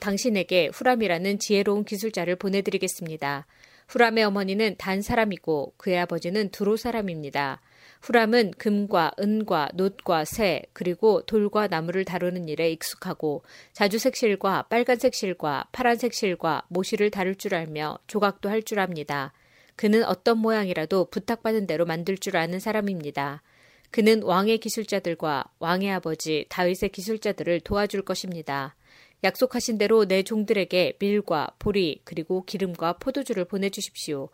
당신에게 0.00 0.70
후람이라는 0.72 1.38
지혜로운 1.38 1.84
기술자를 1.84 2.36
보내드리겠습니다. 2.36 3.46
후람의 3.88 4.24
어머니는 4.24 4.76
단 4.78 5.02
사람이고 5.02 5.74
그의 5.76 5.98
아버지는 5.98 6.48
두로 6.48 6.76
사람입니다. 6.76 7.60
후람은 8.02 8.52
금과 8.56 9.12
은과 9.20 9.70
놋과 9.74 10.24
새 10.24 10.62
그리고 10.72 11.22
돌과 11.22 11.68
나무를 11.68 12.04
다루는 12.04 12.48
일에 12.48 12.70
익숙하고 12.72 13.42
자주색 13.72 14.16
실과 14.16 14.62
빨간색 14.62 15.14
실과 15.14 15.66
파란색 15.72 16.14
실과 16.14 16.64
모시를 16.68 17.10
다룰 17.10 17.34
줄 17.34 17.54
알며 17.54 17.98
조각도 18.06 18.48
할 18.48 18.62
줄 18.62 18.78
압니다. 18.80 19.32
그는 19.76 20.04
어떤 20.04 20.38
모양이라도 20.38 21.06
부탁받은 21.06 21.66
대로 21.66 21.86
만들 21.86 22.18
줄 22.18 22.36
아는 22.36 22.58
사람입니다. 22.60 23.42
그는 23.90 24.22
왕의 24.22 24.58
기술자들과 24.58 25.44
왕의 25.58 25.90
아버지 25.90 26.46
다윗의 26.48 26.90
기술자들을 26.90 27.60
도와줄 27.60 28.02
것입니다. 28.02 28.76
약속하신 29.24 29.78
대로 29.78 30.06
내 30.06 30.22
종들에게 30.22 30.98
밀과 30.98 31.56
보리 31.58 32.00
그리고 32.04 32.44
기름과 32.44 32.94
포도주를 32.94 33.44
보내주십시오. 33.46 34.28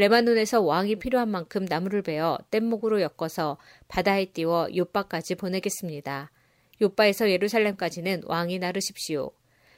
레바논에서 0.00 0.62
왕이 0.62 0.96
필요한 0.96 1.28
만큼 1.28 1.66
나무를 1.66 2.00
베어 2.00 2.38
뗏목으로 2.50 3.02
엮어서 3.02 3.58
바다에 3.86 4.24
띄워 4.24 4.66
요바까지 4.74 5.34
보내겠습니다. 5.34 6.30
요바에서 6.80 7.30
예루살렘까지는 7.30 8.22
왕이 8.24 8.60
나르십시오. 8.60 9.30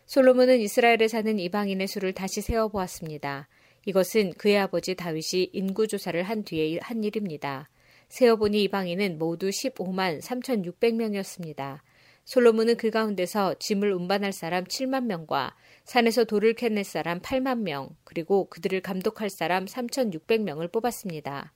솔로몬은 0.06 0.60
이스라엘에 0.60 1.08
사는 1.08 1.40
이방인의 1.40 1.88
수를 1.88 2.12
다시 2.12 2.40
세어 2.40 2.68
보았습니다. 2.68 3.48
이것은 3.84 4.34
그의 4.34 4.58
아버지 4.58 4.94
다윗이 4.94 5.50
인구 5.54 5.88
조사를 5.88 6.22
한 6.22 6.44
뒤에 6.44 6.78
한 6.80 7.02
일입니다. 7.02 7.68
세어보니 8.08 8.62
이방인은 8.62 9.18
모두 9.18 9.48
15만 9.48 10.20
3,600명이었습니다. 10.20 11.80
솔로몬은 12.24 12.76
그 12.76 12.90
가운데서 12.90 13.56
짐을 13.58 13.92
운반할 13.92 14.32
사람 14.32 14.64
7만 14.64 15.04
명과 15.04 15.54
산에서 15.84 16.24
돌을 16.24 16.54
캐낼 16.54 16.84
사람 16.84 17.20
8만 17.20 17.58
명, 17.60 17.90
그리고 18.04 18.48
그들을 18.48 18.80
감독할 18.80 19.30
사람 19.30 19.66
3,600명을 19.66 20.70
뽑았습니다. 20.72 21.52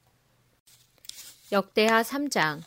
역대하 1.52 2.02
3장 2.02 2.62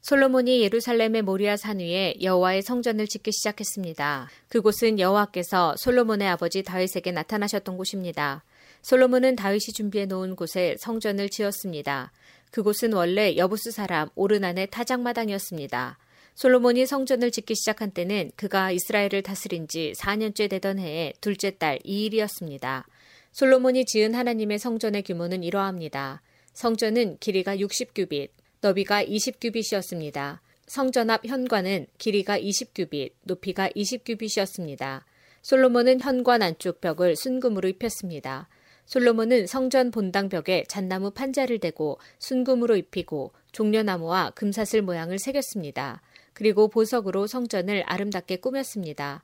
솔로몬이 0.00 0.60
예루살렘의 0.60 1.22
모리아 1.22 1.56
산 1.56 1.78
위에 1.78 2.16
여호와의 2.20 2.60
성전을 2.60 3.06
짓기 3.06 3.32
시작했습니다. 3.32 4.28
그곳은 4.48 4.98
여호와께서 4.98 5.76
솔로몬의 5.78 6.28
아버지 6.28 6.62
다윗에게 6.62 7.10
나타나셨던 7.10 7.78
곳입니다. 7.78 8.44
솔로몬은 8.82 9.36
다윗이 9.36 9.72
준비해 9.74 10.04
놓은 10.04 10.36
곳에 10.36 10.76
성전을 10.78 11.30
지었습니다. 11.30 12.12
그곳은 12.50 12.92
원래 12.92 13.34
여부스 13.38 13.70
사람 13.70 14.10
오르난의 14.14 14.66
타작마당이었습니다. 14.70 15.96
솔로몬이 16.34 16.84
성전을 16.84 17.30
짓기 17.30 17.54
시작한 17.54 17.92
때는 17.92 18.32
그가 18.34 18.72
이스라엘을 18.72 19.22
다스린 19.22 19.68
지 19.68 19.92
4년째 19.96 20.50
되던 20.50 20.80
해의 20.80 21.14
둘째 21.20 21.52
달 21.52 21.78
2일이었습니다. 21.84 22.84
솔로몬이 23.30 23.84
지은 23.84 24.14
하나님의 24.14 24.58
성전의 24.58 25.04
규모는 25.04 25.44
이러합니다. 25.44 26.22
성전은 26.52 27.18
길이가 27.20 27.56
60규빗, 27.56 28.30
너비가 28.60 29.04
20규빗이었습니다. 29.04 30.40
성전 30.66 31.10
앞 31.10 31.24
현관은 31.24 31.86
길이가 31.98 32.38
20규빗, 32.38 33.12
높이가 33.22 33.68
20규빗이었습니다. 33.68 35.02
솔로몬은 35.42 36.00
현관 36.00 36.42
안쪽 36.42 36.80
벽을 36.80 37.14
순금으로 37.14 37.68
입혔습니다. 37.68 38.48
솔로몬은 38.86 39.46
성전 39.46 39.90
본당 39.90 40.28
벽에 40.28 40.64
잣나무 40.68 41.10
판자를 41.10 41.58
대고 41.58 41.98
순금으로 42.18 42.76
입히고 42.76 43.32
종려나무와 43.52 44.30
금사슬 44.30 44.82
모양을 44.82 45.18
새겼습니다. 45.18 46.02
그리고 46.34 46.68
보석으로 46.68 47.26
성전을 47.26 47.84
아름답게 47.86 48.36
꾸몄습니다. 48.36 49.22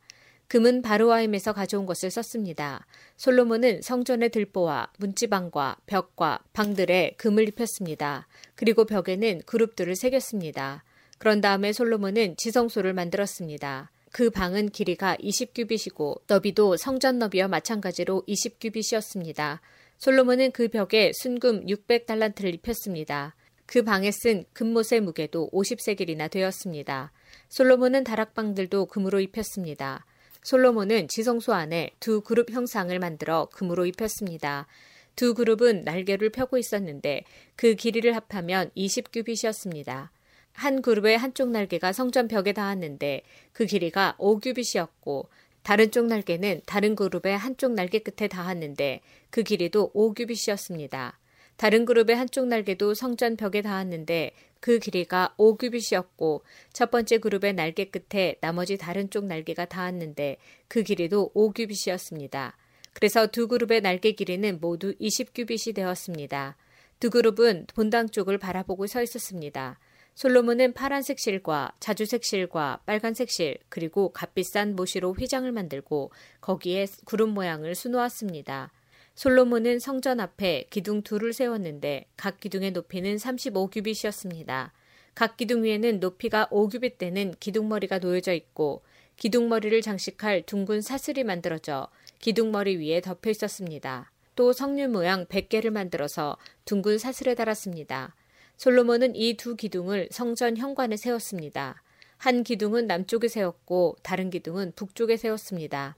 금은 0.49 0.83
바로와임에서 0.83 1.53
가져온 1.53 1.87
것을 1.87 2.11
썼습니다. 2.11 2.85
솔로몬은 3.17 3.83
성전의 3.83 4.31
들보와 4.31 4.91
문지방과 4.99 5.77
벽과 5.87 6.41
방들에 6.53 7.15
금을 7.19 7.47
입혔습니다. 7.49 8.27
그리고 8.57 8.85
벽에는 8.85 9.43
그룹들을 9.47 9.95
새겼습니다. 9.95 10.83
그런 11.19 11.41
다음에 11.41 11.73
솔로몬은 11.73 12.35
지성소를 12.37 12.95
만들었습니다. 12.95 13.93
그 14.11 14.31
방은 14.31 14.71
길이가 14.71 15.17
20규빗이고 15.17 16.23
너비도 16.27 16.77
성전 16.77 17.19
너비와 17.21 17.47
마찬가지로 17.47 18.25
20규빗이었습니다. 18.27 19.61
솔로몬은 19.99 20.51
그 20.51 20.69
벽에 20.69 21.13
순금 21.15 21.67
600달란트를 21.67 22.53
입혔습니다. 22.55 23.37
그 23.71 23.85
방에 23.85 24.11
쓴 24.11 24.43
금못의 24.53 25.01
무게도 25.01 25.49
50세겔이나 25.53 26.29
되었습니다. 26.29 27.13
솔로몬은 27.51 28.03
다락방들도 28.03 28.87
금으로 28.87 29.21
입혔습니다. 29.21 30.05
솔로몬은 30.43 31.07
지성소 31.07 31.53
안에 31.53 31.93
두 32.01 32.21
그룹 32.21 32.51
형상을 32.51 32.99
만들어 32.99 33.49
금으로 33.53 33.87
입혔습니다. 33.87 34.67
두 35.15 35.35
그룹은 35.35 35.85
날개를 35.85 36.31
펴고 36.31 36.59
있었는데 36.59 37.23
그 37.55 37.77
길이를 37.77 38.17
합하면 38.17 38.73
20규빗이었습니다. 38.77 40.09
한 40.53 40.83
그룹의 40.83 41.17
한쪽 41.17 41.51
날개가 41.51 41.93
성전 41.93 42.27
벽에 42.27 42.53
닿았는데 42.53 43.23
그 43.53 43.67
길이가 43.67 44.17
5규빗이었고 44.19 45.29
다른 45.63 45.93
쪽 45.93 46.07
날개는 46.07 46.63
다른 46.67 46.97
그룹의 46.97 47.39
한쪽 47.39 47.75
날개 47.75 48.01
끝에 48.01 48.27
닿았는데 48.27 49.01
그 49.31 49.45
길이도 49.45 49.93
5규빗이었습니다. 49.93 51.20
다른 51.61 51.85
그룹의 51.85 52.17
한쪽 52.17 52.47
날개도 52.47 52.95
성전 52.95 53.37
벽에 53.37 53.61
닿았는데 53.61 54.31
그 54.61 54.79
길이가 54.79 55.35
5규빗이었고 55.37 56.41
첫 56.73 56.91
번째 56.91 57.19
그룹의 57.19 57.53
날개 57.53 57.85
끝에 57.85 58.37
나머지 58.41 58.79
다른 58.79 59.11
쪽 59.11 59.27
날개가 59.27 59.67
닿았는데 59.67 60.39
그 60.69 60.83
길이도 60.83 61.33
5규빗이었습니다. 61.35 62.55
그래서 62.95 63.27
두 63.27 63.47
그룹의 63.47 63.83
날개 63.83 64.13
길이는 64.13 64.59
모두 64.63 64.95
20규빗이 64.95 65.75
되었습니다. 65.75 66.57
두 66.99 67.11
그룹은 67.11 67.67
본당 67.75 68.09
쪽을 68.09 68.39
바라보고 68.39 68.87
서 68.87 69.03
있었습니다. 69.03 69.79
솔로몬은 70.15 70.73
파란색 70.73 71.19
실과 71.19 71.73
자주색 71.79 72.25
실과 72.25 72.81
빨간색 72.87 73.31
실 73.31 73.59
그리고 73.69 74.15
값비싼 74.15 74.77
모시로 74.77 75.13
휘장을 75.13 75.53
만들고 75.53 76.11
거기에 76.41 76.87
구름 77.05 77.35
모양을 77.35 77.75
수놓았습니다. 77.75 78.73
솔로몬은 79.15 79.79
성전 79.81 80.21
앞에 80.21 80.67
기둥 80.71 81.03
둘을 81.03 81.33
세웠는데 81.33 82.07
각 82.17 82.41
기둥의 82.41 82.73
높이는 82.73 83.17
35규빗이었습니다. 83.17 84.71
각 85.15 85.37
기둥 85.37 85.65
위에는 85.65 86.01
높이가 86.01 86.47
5규빗 86.47 86.99
되는 86.99 87.35
기둥머리가 87.39 87.99
놓여져 87.99 88.33
있고 88.33 88.83
기둥머리를 89.17 89.83
장식할 89.83 90.45
둥근 90.47 90.81
사슬이 90.81 91.25
만들어져 91.25 91.89
기둥머리 92.21 92.77
위에 92.77 93.01
덮여 93.03 93.31
있었습니다. 93.31 94.11
또 94.35 94.55
석류 94.55 94.89
모양 94.89 95.27
100개를 95.27 95.71
만들어서 95.71 96.39
둥근 96.65 96.97
사슬에 96.97 97.35
달았습니다. 97.35 98.15
솔로몬은 98.57 99.17
이 99.17 99.37
두 99.37 99.57
기둥을 99.57 100.09
성전 100.11 100.57
현관에 100.57 100.97
세웠습니다. 100.97 101.83
한 102.17 102.43
기둥은 102.43 102.87
남쪽에 102.87 103.29
세웠고 103.29 103.97
다른 104.03 104.31
기둥은 104.31 104.73
북쪽에 104.77 105.17
세웠습니다. 105.17 105.97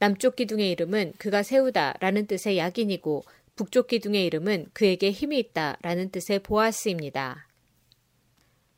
남쪽 0.00 0.34
기둥의 0.34 0.70
이름은 0.70 1.12
그가 1.18 1.42
세우다 1.42 1.96
라는 2.00 2.26
뜻의 2.26 2.56
약인이고 2.56 3.22
북쪽 3.54 3.86
기둥의 3.86 4.24
이름은 4.24 4.68
그에게 4.72 5.10
힘이 5.10 5.38
있다 5.38 5.76
라는 5.82 6.10
뜻의 6.10 6.38
보아스입니다. 6.38 7.46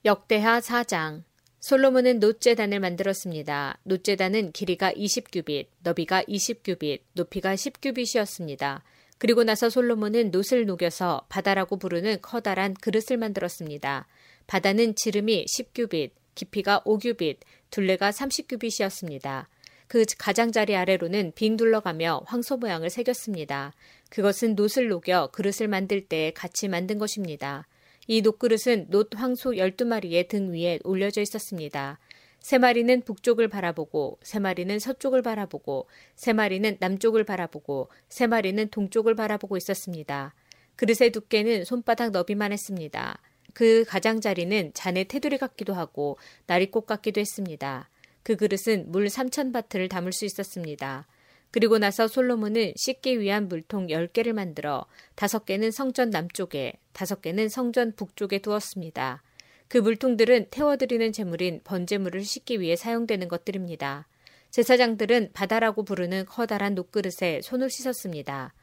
역대하 0.05 0.59
4장 0.59 1.23
솔로몬은 1.61 2.19
노제단을 2.19 2.81
만들었습니다. 2.81 3.79
노제단은 3.85 4.51
길이가 4.51 4.93
20규빗, 4.93 5.69
너비가 5.85 6.25
20규빗, 6.25 7.03
높이가 7.13 7.55
10규빗이었습니다. 7.55 8.83
그리고 9.19 9.45
나서 9.45 9.71
솔로몬은 9.71 10.33
놋을 10.33 10.67
녹여서 10.67 11.25
바다라고 11.29 11.77
부르는 11.77 12.19
커다란 12.21 12.75
그릇을 12.75 13.17
만들었습니다. 13.17 14.09
바다는 14.49 14.97
지름이 14.97 15.45
10규빗, 15.45 16.11
깊이가 16.35 16.81
5규빗, 16.81 17.37
둘레가 17.71 18.11
30규빗이었습니다. 18.11 19.47
그 19.93 20.07
가장자리 20.17 20.75
아래로는 20.75 21.33
빙 21.35 21.59
둘러가며 21.59 22.23
황소 22.25 22.57
모양을 22.57 22.89
새겼습니다. 22.89 23.75
그것은 24.09 24.55
놋을 24.55 24.89
녹여 24.89 25.29
그릇을 25.33 25.69
만들 25.69 26.01
때 26.01 26.33
같이 26.35 26.67
만든 26.67 26.97
것입니다. 26.97 27.69
이 28.07 28.23
놋그릇은 28.23 28.87
놋 28.89 29.11
황소 29.15 29.51
12마리의 29.51 30.29
등 30.29 30.55
위에 30.55 30.79
올려져 30.85 31.21
있었습니다. 31.21 31.99
세 32.41 32.57
마리는 32.57 33.03
북쪽을 33.03 33.49
바라보고, 33.49 34.19
세 34.23 34.39
마리는 34.39 34.79
서쪽을 34.79 35.21
바라보고, 35.21 35.89
세 36.17 36.33
마리는 36.33 36.79
남쪽을 36.81 37.25
바라보고, 37.25 37.91
세 38.09 38.27
마리는 38.27 38.69
동쪽을 38.71 39.15
바라보고 39.15 39.59
있었습니다. 39.59 40.35
그릇의 40.77 41.11
두께는 41.13 41.67
손바닥 41.67 42.13
너비만 42.13 42.51
했습니다. 42.51 43.21
그 43.53 43.85
가장자리는 43.85 44.73
잔의 44.73 45.05
테두리 45.05 45.37
같기도 45.37 45.75
하고 45.75 46.17
나리꽃 46.47 46.87
같기도 46.87 47.21
했습니다. 47.21 47.91
그 48.23 48.37
그릇은 48.37 48.91
물 48.91 49.07
3천 49.07 49.53
바트를 49.53 49.89
담을 49.89 50.13
수 50.13 50.25
있었습니다. 50.25 51.07
그리고 51.51 51.79
나서 51.79 52.09
솔로몬은 52.09 52.73
씻기 52.77 53.21
위한 53.21 53.49
물통 53.49 53.89
10개를 53.89 54.33
만들어 54.33 54.87
5개는 55.17 55.71
성전 55.71 56.11
남쪽에, 56.11 56.75
5개는 56.95 57.49
성전 57.51 57.95
북쪽에 57.95 58.39
두었습니다. 58.39 59.23
그 59.69 59.79
물통들은 59.79 60.47
태워드리는 60.51 61.13
제물인 61.13 61.61
번제물을 61.65 62.25
씻기 62.25 62.61
위해 62.61 62.77
사용되는 62.77 63.29
것들입니다. 63.29 64.09
제사장들은 64.51 65.31
바다라고 65.33 65.83
부르는 65.83 66.27
커다란 66.27 66.75
녹그릇에 66.75 67.41
손을 67.43 67.71
씻었습니다. 67.71 68.55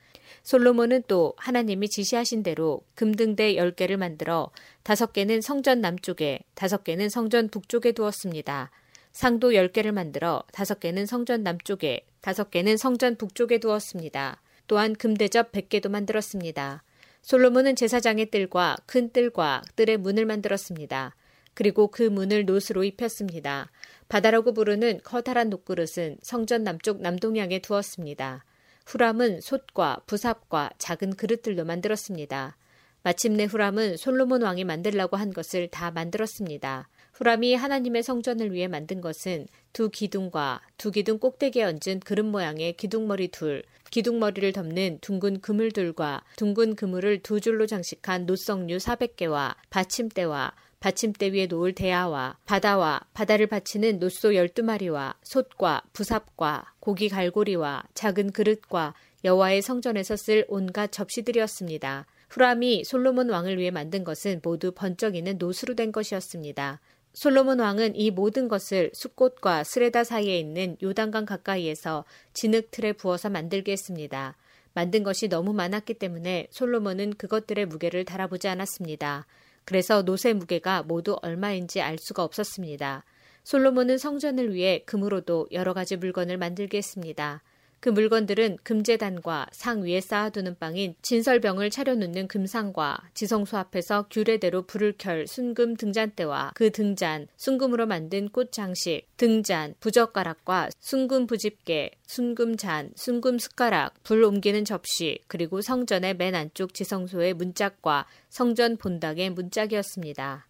솔로몬은 0.43 1.03
또 1.07 1.33
하나님이 1.37 1.89
지시하신 1.89 2.43
대로 2.43 2.81
금등대 2.95 3.55
10개를 3.55 3.97
만들어 3.97 4.51
5개는 4.83 5.41
성전 5.41 5.81
남쪽에, 5.81 6.39
5개는 6.55 7.09
성전 7.09 7.49
북쪽에 7.49 7.91
두었습니다. 7.91 8.71
상도 9.19 9.49
10개를 9.49 9.91
만들어 9.91 10.43
5개는 10.53 11.05
성전 11.05 11.43
남쪽에, 11.43 12.05
5개는 12.21 12.77
성전 12.77 13.17
북쪽에 13.17 13.57
두었습니다. 13.57 14.41
또한 14.65 14.95
금대접 14.95 15.51
100개도 15.51 15.89
만들었습니다. 15.89 16.83
솔로몬은 17.21 17.75
제사장의 17.75 18.27
뜰과 18.27 18.77
큰 18.85 19.09
뜰과 19.09 19.63
뜰의 19.75 19.97
문을 19.97 20.25
만들었습니다. 20.25 21.17
그리고 21.53 21.87
그 21.87 22.03
문을 22.03 22.45
노스로 22.45 22.85
입혔습니다. 22.85 23.69
바다라고 24.07 24.53
부르는 24.53 25.01
커다란 25.03 25.49
녹그릇은 25.49 26.19
성전 26.21 26.63
남쪽 26.63 27.01
남동향에 27.01 27.59
두었습니다. 27.59 28.45
후람은 28.85 29.41
솥과 29.41 30.03
부삽과 30.07 30.69
작은 30.77 31.17
그릇들로 31.17 31.65
만들었습니다. 31.65 32.55
마침내 33.03 33.43
후람은 33.43 33.97
솔로몬 33.97 34.43
왕이 34.43 34.63
만들라고 34.63 35.17
한 35.17 35.33
것을 35.33 35.67
다 35.67 35.91
만들었습니다. 35.91 36.87
후람이 37.19 37.53
하나님의 37.53 38.01
성전을 38.01 38.53
위해 38.53 38.69
만든 38.69 39.01
것은 39.01 39.47
두 39.73 39.89
기둥과 39.89 40.61
두 40.77 40.89
기둥 40.89 41.19
꼭대기에 41.19 41.65
얹은 41.65 41.99
그릇 42.05 42.23
모양의 42.23 42.77
기둥머리 42.77 43.27
둘, 43.27 43.61
기둥머리를 43.91 44.53
덮는 44.53 44.99
둥근 45.01 45.41
그물들과 45.41 46.23
둥근 46.37 46.75
그물을 46.75 47.21
두 47.21 47.41
줄로 47.41 47.67
장식한 47.67 48.25
노석류 48.25 48.77
400개와 48.77 49.55
받침대와 49.69 50.53
받침대 50.79 51.33
위에 51.33 51.47
놓을 51.47 51.75
대야와 51.75 52.37
바다와 52.45 53.01
바다를 53.13 53.47
받치는 53.47 53.99
노소 53.99 54.29
12마리와 54.29 55.15
솥과 55.21 55.81
부삽과 55.91 56.73
고기 56.79 57.09
갈고리와 57.09 57.83
작은 57.95 58.31
그릇과 58.31 58.93
여호와의 59.25 59.61
성전에서 59.61 60.15
쓸 60.15 60.45
온갖 60.47 60.89
접시들이었습니다. 60.93 62.05
후람이 62.29 62.85
솔로몬 62.85 63.29
왕을 63.29 63.57
위해 63.57 63.71
만든 63.71 64.05
것은 64.05 64.39
모두 64.41 64.71
번쩍이는 64.71 65.37
노수로 65.37 65.73
된 65.73 65.91
것이었습니다. 65.91 66.79
솔로몬 67.13 67.59
왕은 67.59 67.95
이 67.95 68.11
모든 68.11 68.47
것을 68.47 68.91
숲꽃과 68.93 69.63
스레다 69.63 70.03
사이에 70.03 70.37
있는 70.37 70.77
요단강 70.81 71.25
가까이에서 71.25 72.05
진흙 72.33 72.71
틀에 72.71 72.93
부어서 72.93 73.29
만들게 73.29 73.71
했습니다. 73.71 74.37
만든 74.73 75.03
것이 75.03 75.27
너무 75.27 75.53
많았기 75.53 75.95
때문에 75.95 76.47
솔로몬은 76.51 77.15
그것들의 77.15 77.65
무게를 77.65 78.05
달아보지 78.05 78.47
않았습니다. 78.47 79.25
그래서 79.65 80.03
노새 80.03 80.33
무게가 80.33 80.83
모두 80.83 81.17
얼마인지 81.21 81.81
알 81.81 81.97
수가 81.99 82.23
없었습니다. 82.23 83.03
솔로몬은 83.43 83.97
성전을 83.97 84.53
위해 84.53 84.83
금으로도 84.85 85.47
여러 85.51 85.73
가지 85.73 85.95
물건을 85.95 86.37
만들게 86.37 86.77
했습니다. 86.77 87.41
그 87.79 87.89
물건들은 87.89 88.57
금재단과 88.63 89.47
상 89.51 89.83
위에 89.83 90.01
쌓아두는 90.01 90.57
빵인 90.59 90.95
진설병을 91.01 91.69
차려놓는 91.69 92.27
금상과 92.27 92.97
지성소 93.13 93.57
앞에서 93.57 94.07
규례대로 94.09 94.63
불을 94.63 94.95
켤 94.97 95.25
순금 95.25 95.77
등잔대와 95.77 96.51
그 96.55 96.71
등잔, 96.71 97.27
순금으로 97.37 97.85
만든 97.85 98.29
꽃 98.29 98.51
장식, 98.51 99.03
등잔, 99.15 99.75
부젓가락과 99.79 100.69
순금 100.79 101.27
부집개, 101.27 101.91
순금 102.05 102.57
잔, 102.57 102.91
순금 102.95 103.39
숟가락, 103.39 103.93
불 104.03 104.23
옮기는 104.23 104.65
접시, 104.65 105.19
그리고 105.27 105.61
성전의 105.61 106.17
맨 106.17 106.35
안쪽 106.35 106.73
지성소의 106.73 107.33
문짝과 107.35 108.05
성전 108.29 108.75
본당의 108.77 109.29
문짝이었습니다. 109.31 110.47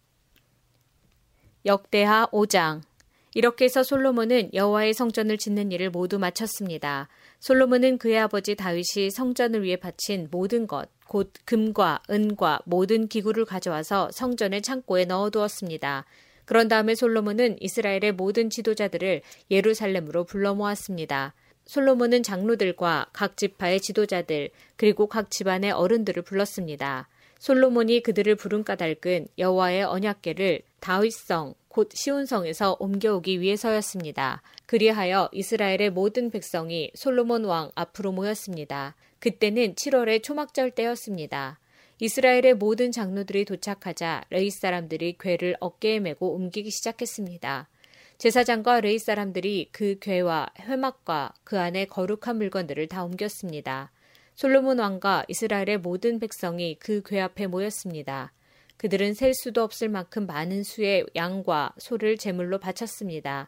역대하 1.66 2.26
5장 2.32 2.80
이렇게 3.34 3.66
해서 3.66 3.82
솔로몬은 3.82 4.50
여호와의 4.54 4.94
성전을 4.94 5.38
짓는 5.38 5.70
일을 5.72 5.90
모두 5.90 6.18
마쳤습니다. 6.18 7.08
솔로몬은 7.40 7.96
그의 7.96 8.18
아버지 8.18 8.54
다윗이 8.54 9.10
성전을 9.10 9.62
위해 9.62 9.76
바친 9.76 10.28
모든 10.30 10.66
것, 10.66 10.90
곧 11.08 11.32
금과 11.46 12.02
은과 12.10 12.60
모든 12.66 13.08
기구를 13.08 13.46
가져와서 13.46 14.10
성전의 14.12 14.60
창고에 14.60 15.06
넣어두었습니다. 15.06 16.04
그런 16.44 16.68
다음에 16.68 16.94
솔로몬은 16.94 17.56
이스라엘의 17.60 18.12
모든 18.12 18.50
지도자들을 18.50 19.22
예루살렘으로 19.50 20.24
불러 20.24 20.54
모았습니다. 20.54 21.34
솔로몬은 21.64 22.22
장로들과 22.22 23.06
각 23.12 23.38
지파의 23.38 23.80
지도자들 23.80 24.50
그리고 24.76 25.06
각 25.06 25.30
집안의 25.30 25.72
어른들을 25.72 26.22
불렀습니다. 26.22 27.08
솔로몬이 27.38 28.02
그들을 28.02 28.34
부른 28.34 28.64
까닭은 28.64 29.28
여호와의 29.38 29.84
언약궤를 29.84 30.60
다윗성 30.80 31.54
곧 31.70 31.88
시온성에서 31.94 32.76
옮겨오기 32.80 33.40
위해서였습니다. 33.40 34.42
그리하여 34.66 35.28
이스라엘의 35.32 35.90
모든 35.90 36.30
백성이 36.30 36.90
솔로몬 36.96 37.44
왕 37.44 37.70
앞으로 37.76 38.10
모였습니다. 38.10 38.96
그때는 39.20 39.76
7월의 39.76 40.24
초막절 40.24 40.72
때였습니다. 40.72 41.60
이스라엘의 42.00 42.54
모든 42.54 42.90
장로들이 42.90 43.44
도착하자 43.44 44.24
레위 44.30 44.50
사람들이 44.50 45.16
궤를 45.20 45.54
어깨에 45.60 46.00
메고 46.00 46.34
옮기기 46.34 46.70
시작했습니다. 46.70 47.68
제사장과 48.18 48.80
레위 48.80 48.98
사람들이 48.98 49.68
그 49.70 49.96
궤와 50.00 50.48
회막과 50.58 51.34
그 51.44 51.60
안에 51.60 51.84
거룩한 51.84 52.36
물건들을 52.38 52.88
다 52.88 53.04
옮겼습니다. 53.04 53.92
솔로몬 54.34 54.80
왕과 54.80 55.24
이스라엘의 55.28 55.78
모든 55.78 56.18
백성이 56.18 56.76
그 56.80 57.02
궤 57.02 57.20
앞에 57.20 57.46
모였습니다. 57.46 58.32
그들은 58.80 59.12
셀 59.12 59.34
수도 59.34 59.62
없을 59.62 59.90
만큼 59.90 60.26
많은 60.26 60.62
수의 60.62 61.04
양과 61.14 61.74
소를 61.76 62.16
제물로 62.16 62.58
바쳤습니다. 62.58 63.46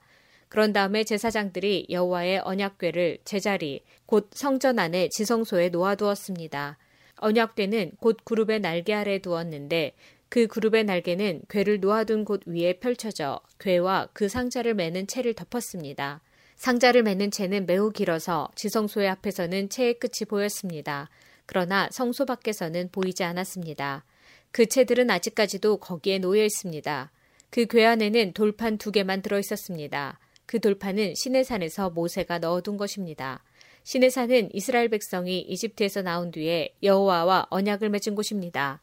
그런 0.51 0.75
다음에 0.75 1.05
제사장들이 1.05 1.87
여호와의 1.89 2.43
언약궤를 2.45 3.17
제자리 3.25 3.83
곧 4.05 4.29
성전 4.35 4.79
안에 4.79 5.09
지성소에 5.09 5.71
놓아두었습니다. 5.71 6.77
언약궤는 7.17 7.93
곧 7.99 8.19
그룹의 8.25 8.61
날개 8.61 8.93
아래 8.93 9.21
두었는데 9.21 9.95
그 10.29 10.49
그룹의 10.49 10.85
날개는 10.85 11.45
궤를 11.49 11.81
놓아둔 11.81 12.27
곳 12.27 12.43
위에 12.45 12.75
펼쳐져 12.75 13.41
궤와 13.59 14.11
그 14.13 14.29
상자를 14.29 14.75
매는 14.75 15.07
채를 15.07 15.33
덮었습니다. 15.33 16.21
상자를 16.57 17.05
매는 17.05 17.31
채는 17.31 17.65
매우 17.65 17.91
길어서 17.91 18.51
지성소의 18.55 19.09
앞에서는 19.09 19.71
채의 19.71 19.99
끝이 19.99 20.29
보였습니다. 20.29 21.09
그러나 21.47 21.89
성소 21.91 22.27
밖에서는 22.27 22.91
보이지 22.93 23.25
않았습니다. 23.25 24.05
그 24.53 24.67
채들은 24.67 25.11
아직까지도 25.11 25.79
거기에 25.79 26.19
놓여 26.19 26.45
있습니다. 26.45 27.11
그궤 27.51 27.87
안에는 27.87 28.33
돌판 28.35 28.79
두 28.79 28.93
개만 28.93 29.23
들어 29.23 29.39
있었습니다. 29.39 30.19
그 30.47 30.61
돌판은 30.61 31.15
시내산에서 31.15 31.91
모세가 31.91 32.39
넣어둔 32.39 32.77
것입니다. 32.77 33.43
시내산은 33.85 34.51
이스라엘 34.55 34.89
백성이 34.89 35.41
이집트에서 35.41 36.03
나온 36.03 36.31
뒤에 36.31 36.75
여호와와 36.83 37.47
언약을 37.51 37.89
맺은 37.89 38.15
곳입니다. 38.15 38.81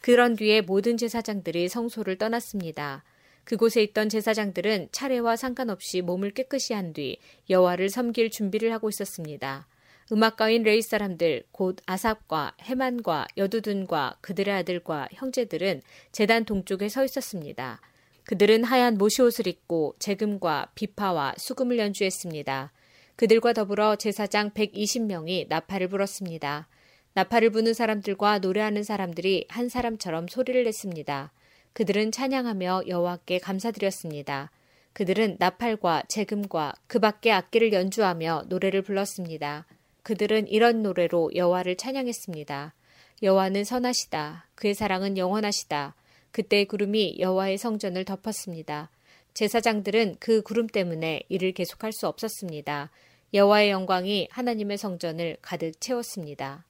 그런 0.00 0.34
뒤에 0.34 0.60
모든 0.60 0.96
제사장들이 0.96 1.68
성소를 1.68 2.18
떠났습니다. 2.18 3.04
그곳에 3.44 3.82
있던 3.82 4.08
제사장들은 4.08 4.88
차례와 4.92 5.36
상관없이 5.36 6.00
몸을 6.00 6.32
깨끗이 6.32 6.74
한 6.74 6.92
뒤 6.92 7.18
여호와를 7.48 7.88
섬길 7.88 8.30
준비를 8.30 8.72
하고 8.72 8.88
있었습니다. 8.88 9.66
음악가인 10.12 10.62
레이 10.62 10.82
사람들 10.82 11.44
곧 11.52 11.78
아삽과 11.86 12.56
헤만과 12.60 13.28
여두둔과 13.38 14.18
그들의 14.20 14.52
아들과 14.52 15.08
형제들은 15.12 15.80
재단 16.12 16.44
동쪽에 16.44 16.90
서 16.90 17.02
있었습니다. 17.02 17.80
그들은 18.24 18.62
하얀 18.64 18.98
모시옷을 18.98 19.46
입고 19.46 19.94
재금과 19.98 20.72
비파와 20.74 21.36
수금을 21.38 21.78
연주했습니다. 21.78 22.72
그들과 23.16 23.54
더불어 23.54 23.96
제사장 23.96 24.50
120명이 24.50 25.48
나팔을 25.48 25.88
불었습니다. 25.88 26.68
나팔을 27.14 27.48
부는 27.48 27.72
사람들과 27.72 28.40
노래하는 28.40 28.82
사람들이 28.82 29.46
한 29.48 29.70
사람처럼 29.70 30.28
소리를 30.28 30.62
냈습니다. 30.62 31.32
그들은 31.72 32.12
찬양하며 32.12 32.82
여호와께 32.86 33.38
감사드렸습니다. 33.38 34.50
그들은 34.92 35.36
나팔과 35.38 36.02
재금과 36.08 36.74
그 36.86 36.98
밖의 36.98 37.32
악기를 37.32 37.72
연주하며 37.72 38.44
노래를 38.48 38.82
불렀습니다. 38.82 39.66
그들은 40.02 40.48
이런 40.48 40.82
노래로 40.82 41.32
여호와를 41.34 41.76
찬양했습니다. 41.76 42.74
여호와는 43.22 43.64
선하시다. 43.64 44.48
그의 44.54 44.74
사랑은 44.74 45.16
영원하시다. 45.16 45.94
그때 46.32 46.64
구름이 46.64 47.18
여호와의 47.20 47.58
성전을 47.58 48.04
덮었습니다. 48.04 48.90
제사장들은 49.34 50.16
그 50.18 50.42
구름 50.42 50.66
때문에 50.66 51.22
일을 51.28 51.52
계속할 51.52 51.92
수 51.92 52.06
없었습니다. 52.06 52.90
여호와의 53.34 53.70
영광이 53.70 54.28
하나님의 54.30 54.76
성전을 54.76 55.38
가득 55.40 55.80
채웠습니다. 55.80 56.66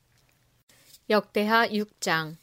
역대하 1.10 1.68
6장 1.68 2.36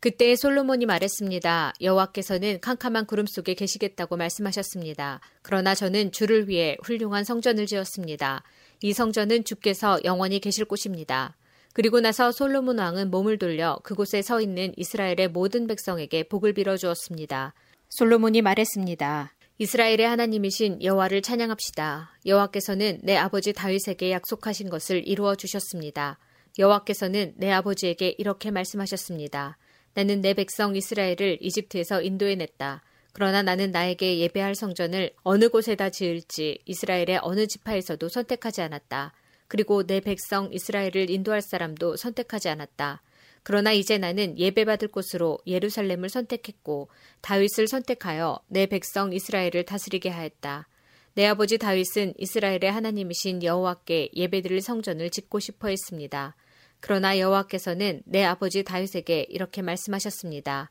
그때 0.00 0.34
솔로몬이 0.34 0.84
말했습니다. 0.84 1.74
여호와께서는 1.80 2.60
캄캄한 2.60 3.06
구름 3.06 3.24
속에 3.28 3.54
계시겠다고 3.54 4.16
말씀하셨습니다. 4.16 5.20
그러나 5.42 5.76
저는 5.76 6.10
주를 6.10 6.48
위해 6.48 6.76
훌륭한 6.82 7.22
성전을 7.22 7.66
지었습니다. 7.66 8.42
이 8.82 8.92
성전은 8.92 9.44
주께서 9.44 10.00
영원히 10.04 10.40
계실 10.40 10.64
곳입니다. 10.64 11.36
그리고 11.72 12.00
나서 12.00 12.32
솔로몬 12.32 12.78
왕은 12.78 13.10
몸을 13.10 13.38
돌려 13.38 13.78
그곳에 13.82 14.22
서 14.22 14.40
있는 14.40 14.72
이스라엘의 14.76 15.28
모든 15.28 15.66
백성에게 15.66 16.24
복을 16.24 16.52
빌어 16.52 16.76
주었습니다. 16.76 17.54
솔로몬이 17.88 18.42
말했습니다. 18.42 19.32
이스라엘의 19.58 20.02
하나님이신 20.02 20.82
여호와를 20.82 21.22
찬양합시다. 21.22 22.18
여호와께서는 22.26 23.00
내 23.02 23.16
아버지 23.16 23.52
다윗에게 23.52 24.10
약속하신 24.10 24.68
것을 24.68 25.06
이루어 25.06 25.36
주셨습니다. 25.36 26.18
여호와께서는 26.58 27.34
내 27.36 27.50
아버지에게 27.52 28.16
이렇게 28.18 28.50
말씀하셨습니다. 28.50 29.58
나는 29.94 30.20
내 30.20 30.34
백성 30.34 30.74
이스라엘을 30.74 31.38
이집트에서 31.40 32.02
인도해냈다. 32.02 32.82
그러나 33.12 33.42
나는 33.42 33.70
나에게 33.70 34.18
예배할 34.18 34.54
성전을 34.54 35.12
어느 35.22 35.48
곳에다 35.48 35.90
지을지 35.90 36.58
이스라엘의 36.64 37.20
어느 37.22 37.46
지파에서도 37.46 38.08
선택하지 38.08 38.62
않았다. 38.62 39.12
그리고 39.48 39.86
내 39.86 40.00
백성 40.00 40.50
이스라엘을 40.52 41.10
인도할 41.10 41.42
사람도 41.42 41.96
선택하지 41.96 42.48
않았다. 42.48 43.02
그러나 43.42 43.72
이제 43.72 43.98
나는 43.98 44.38
예배받을 44.38 44.88
곳으로 44.88 45.38
예루살렘을 45.46 46.08
선택했고 46.08 46.88
다윗을 47.20 47.68
선택하여 47.68 48.40
내 48.48 48.66
백성 48.66 49.12
이스라엘을 49.12 49.64
다스리게 49.64 50.08
하였다. 50.08 50.68
내 51.14 51.26
아버지 51.26 51.58
다윗은 51.58 52.14
이스라엘의 52.16 52.70
하나님이신 52.72 53.42
여호와께 53.42 54.10
예배드릴 54.14 54.62
성전을 54.62 55.10
짓고 55.10 55.40
싶어 55.40 55.68
했습니다. 55.68 56.34
그러나 56.80 57.18
여호와께서는 57.18 58.02
내 58.06 58.24
아버지 58.24 58.64
다윗에게 58.64 59.26
이렇게 59.28 59.60
말씀하셨습니다. 59.60 60.70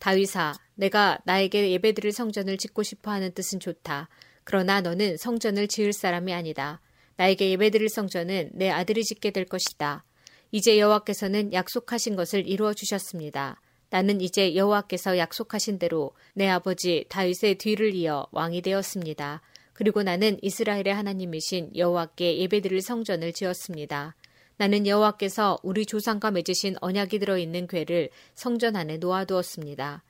다윗아, 0.00 0.54
내가 0.74 1.18
나에게 1.24 1.70
예배드릴 1.70 2.12
성전을 2.12 2.56
짓고 2.56 2.82
싶어 2.82 3.12
하는 3.12 3.32
뜻은 3.32 3.60
좋다. 3.60 4.08
그러나 4.44 4.80
너는 4.80 5.16
성전을 5.18 5.68
지을 5.68 5.92
사람이 5.92 6.32
아니다. 6.32 6.80
나에게 7.16 7.50
예배드릴 7.50 7.88
성전은 7.88 8.50
내 8.54 8.70
아들이 8.70 9.04
짓게 9.04 9.30
될 9.30 9.44
것이다. 9.44 10.04
이제 10.52 10.78
여호와께서는 10.80 11.52
약속하신 11.52 12.16
것을 12.16 12.48
이루어 12.48 12.72
주셨습니다. 12.74 13.60
나는 13.90 14.20
이제 14.20 14.54
여호와께서 14.56 15.18
약속하신 15.18 15.78
대로 15.78 16.12
내 16.34 16.48
아버지 16.48 17.04
다윗의 17.08 17.56
뒤를 17.58 17.94
이어 17.94 18.26
왕이 18.32 18.62
되었습니다. 18.62 19.42
그리고 19.72 20.02
나는 20.02 20.38
이스라엘의 20.42 20.94
하나님이신 20.94 21.76
여호와께 21.76 22.38
예배드릴 22.38 22.80
성전을 22.80 23.32
지었습니다. 23.32 24.16
나는 24.60 24.86
여호와께서 24.86 25.58
우리 25.62 25.86
조상과 25.86 26.32
맺으신 26.32 26.76
언약이 26.82 27.18
들어 27.18 27.38
있는 27.38 27.66
궤를 27.66 28.10
성전 28.34 28.76
안에 28.76 28.98
놓아두었습니다. 28.98 30.02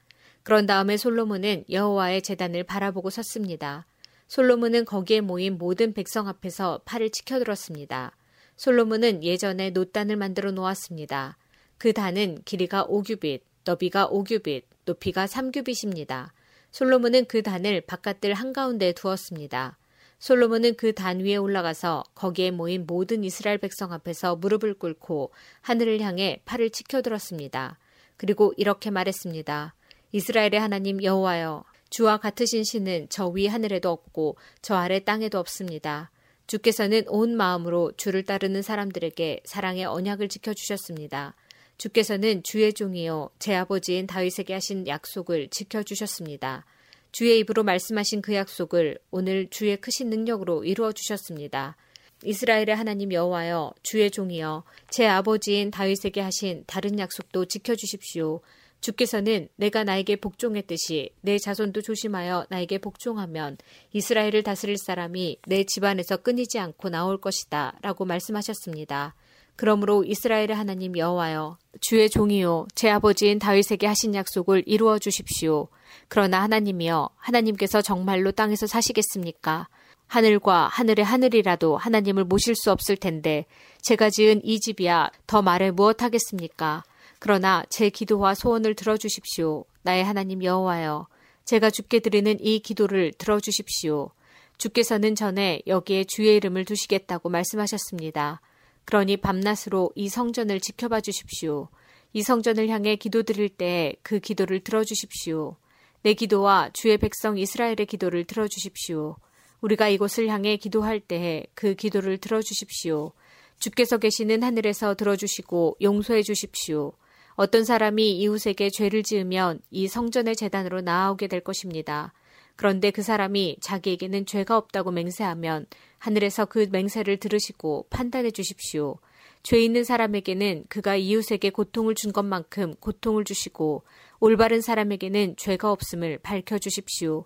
그런 0.43 0.67
다음에 0.67 0.97
솔로몬은 0.97 1.67
여호와의 1.71 2.23
재단을 2.23 2.65
바라보고 2.65 3.11
섰습니다. 3.11 3.87
솔로몬은 4.27 4.87
거기에 4.87 5.21
모인 5.21 5.57
모든 5.57 5.93
백성 5.93 6.27
앞에서 6.27 6.81
팔을 6.85 7.11
치켜들었습니다. 7.11 8.17
솔로몬은 8.57 9.23
예전에 9.23 9.71
노단을 9.71 10.17
만들어 10.17 10.51
놓았습니다. 10.51 11.39
그 11.79 11.93
단은 11.93 12.43
길이가 12.45 12.85
5규빗, 12.89 13.43
너비가 13.65 14.09
5규빗, 14.09 14.65
높이가 14.85 15.27
3규빗입니다. 15.27 16.31
솔로몬은 16.73 17.27
그 17.27 17.45
단을 17.45 17.83
바깥들 17.83 18.35
한가운데 18.35 18.95
두었습니다. 18.95 19.79
솔로몬은 20.21 20.75
그 20.77 20.93
단 20.93 21.21
위에 21.21 21.37
올라가서 21.37 22.05
거기에 22.15 22.51
모인 22.51 22.87
모든 22.87 23.25
이스라엘 23.25 23.59
백성 23.59 23.93
앞에서 23.93 24.37
무릎을 24.37 24.75
꿇고 24.75 25.33
하늘을 25.63 26.01
향해 26.01 26.41
팔을 26.45 26.71
치켜들었습니다. 26.71 27.79
그리고 28.17 28.53
이렇게 28.57 28.91
말했습니다. 28.91 29.75
이스라엘의 30.13 30.61
하나님 30.61 31.03
여호와여, 31.03 31.65
주와 31.89 32.19
같으신 32.19 32.65
신은 32.65 33.09
저 33.09 33.31
위 33.31 33.47
하늘에도 33.47 33.91
없고 33.91 34.37
저 34.61 34.75
아래 34.77 35.01
땅에도 35.01 35.39
없습니다. 35.39 36.11
주께서는 36.47 37.05
온 37.09 37.37
마음으로 37.37 37.93
주를 37.97 38.25
따르는 38.25 38.61
사람들에게 38.63 39.43
사랑의 39.45 39.87
언약을 39.87 40.29
지켜 40.29 40.53
주셨습니다. 40.53 41.35
주께서는 41.79 42.43
주의 42.43 42.73
종이요 42.75 43.31
제 43.39 43.55
아버지인 43.55 44.07
다윗에게 44.07 44.53
하신 44.53 44.87
약속을 44.87 45.49
지켜 45.49 45.83
주셨습니다. 45.83 46.67
주의 47.13 47.39
입으로 47.41 47.63
말씀하신 47.63 48.23
그 48.23 48.35
약속을 48.35 48.99
오늘 49.11 49.49
주의 49.51 49.77
크신 49.77 50.11
능력으로 50.11 50.65
이루어 50.65 50.93
주셨습니다. 50.93 51.77
이스라엘의 52.25 52.77
하나님 52.77 53.13
여호와여 53.13 53.73
주의 53.83 54.11
종이여 54.11 54.65
제 54.91 55.07
아버지인 55.07 55.71
다윗에게 55.71 56.21
하신 56.21 56.65
다른 56.67 56.99
약속도 56.99 57.47
지켜 57.47 57.75
주십시오. 57.75 58.41
주께서는 58.81 59.49
내가 59.57 59.85
나에게 59.85 60.17
복종했듯이 60.17 61.11
내 61.21 61.39
자손도 61.39 61.83
조심하여 61.83 62.47
나에게 62.49 62.79
복종하면 62.79 63.59
이스라엘을 63.93 64.43
다스릴 64.43 64.77
사람이 64.79 65.39
내 65.47 65.65
집안에서 65.65 66.19
끊이지 66.19 66.59
않고 66.59 66.89
나올 66.89 67.21
것이다 67.21 67.79
라고 67.83 68.05
말씀하셨습니다. 68.05 69.15
그러므로 69.57 70.05
이스라엘의 70.05 70.55
하나님 70.55 70.97
여호와여 70.97 71.59
주의 71.81 72.09
종이요 72.09 72.69
제 72.75 72.89
아버지인 72.89 73.39
다윗에게 73.39 73.87
하신 73.87 74.15
약속을 74.15 74.65
이루어 74.67 74.99
주십시오. 74.99 75.69
그러나 76.09 76.43
하나님이여 76.43 77.11
하나님께서 77.17 77.83
정말로 77.83 78.33
땅에서 78.33 78.67
사시겠습니까? 78.67 79.69
하늘과 80.07 80.69
하늘의 80.69 81.05
하늘이라도 81.05 81.77
하나님을 81.77 82.25
모실 82.25 82.55
수 82.57 82.73
없을 82.73 82.97
텐데 82.97 83.47
제가 83.81 84.11
지은 84.11 84.41
이 84.45 84.59
집이야 84.59 85.11
더 85.27 85.41
말해 85.41 85.71
무엇하겠습니까? 85.71 86.83
그러나 87.21 87.65
제 87.69 87.91
기도와 87.91 88.35
소원을 88.35 88.75
들어주십시오. 88.75 89.65
나의 89.83 90.05
하나님 90.05 90.43
여호와여 90.43 91.07
제가 91.45 91.71
주께 91.71 92.01
드리는 92.01 92.37
이 92.41 92.59
기도를 92.59 93.13
들어주십시오. 93.19 94.11
주께서는 94.59 95.15
전에 95.15 95.63
여기에 95.67 96.05
주의 96.05 96.37
이름을 96.37 96.65
두시겠다고 96.65 97.29
말씀하셨습니다. 97.29 98.41
그러니 98.85 99.17
밤낮으로 99.19 99.91
이 99.95 100.09
성전을 100.09 100.61
지켜봐 100.61 101.01
주십시오. 101.01 101.69
이 102.13 102.23
성전을 102.23 102.69
향해 102.69 102.97
기도드릴 102.97 103.49
때 103.49 103.95
그 104.03 104.19
기도를 104.19 104.61
들어주십시오. 104.61 105.57
내 106.03 106.15
기도와 106.15 106.71
주의 106.73 106.97
백성 106.97 107.37
이스라엘의 107.37 107.87
기도를 107.87 108.25
들어주십시오. 108.25 109.17
우리가 109.61 109.89
이곳을 109.89 110.29
향해 110.29 110.57
기도할 110.57 110.99
때에 111.01 111.45
그 111.55 111.75
기도를 111.75 112.17
들어주십시오. 112.19 113.13
주께서 113.59 113.99
계시는 113.99 114.43
하늘에서 114.43 114.95
들어주시고 114.95 115.77
용서해 115.83 116.23
주십시오. 116.23 116.93
어떤 117.35 117.65
사람이 117.65 118.13
이웃에게 118.13 118.71
죄를 118.71 119.03
지으면 119.03 119.61
이 119.71 119.89
성전의 119.89 120.37
재단으로 120.37 120.81
나아오게 120.81 121.27
될 121.27 121.41
것입니다. 121.41 122.15
그런데 122.57 122.91
그 122.91 123.03
사람이 123.03 123.59
자기에게는 123.61 124.27
죄가 124.27 124.57
없다고 124.57 124.91
맹세하면 124.91 125.67
하늘에서 125.99 126.47
그 126.47 126.67
맹세를 126.71 127.19
들으시고 127.19 127.87
판단해 127.91 128.31
주십시오. 128.31 128.99
죄 129.43 129.59
있는 129.59 129.85
사람에게는 129.85 130.65
그가 130.69 130.97
이웃에게 130.97 131.51
고통을 131.51 131.95
준 131.95 132.13
것만큼 132.13 132.75
고통을 132.77 133.25
주시고 133.25 133.85
올바른 134.21 134.61
사람에게는 134.61 135.37
죄가 135.37 135.73
없음을 135.73 136.19
밝혀 136.19 136.59
주십시오. 136.59 137.25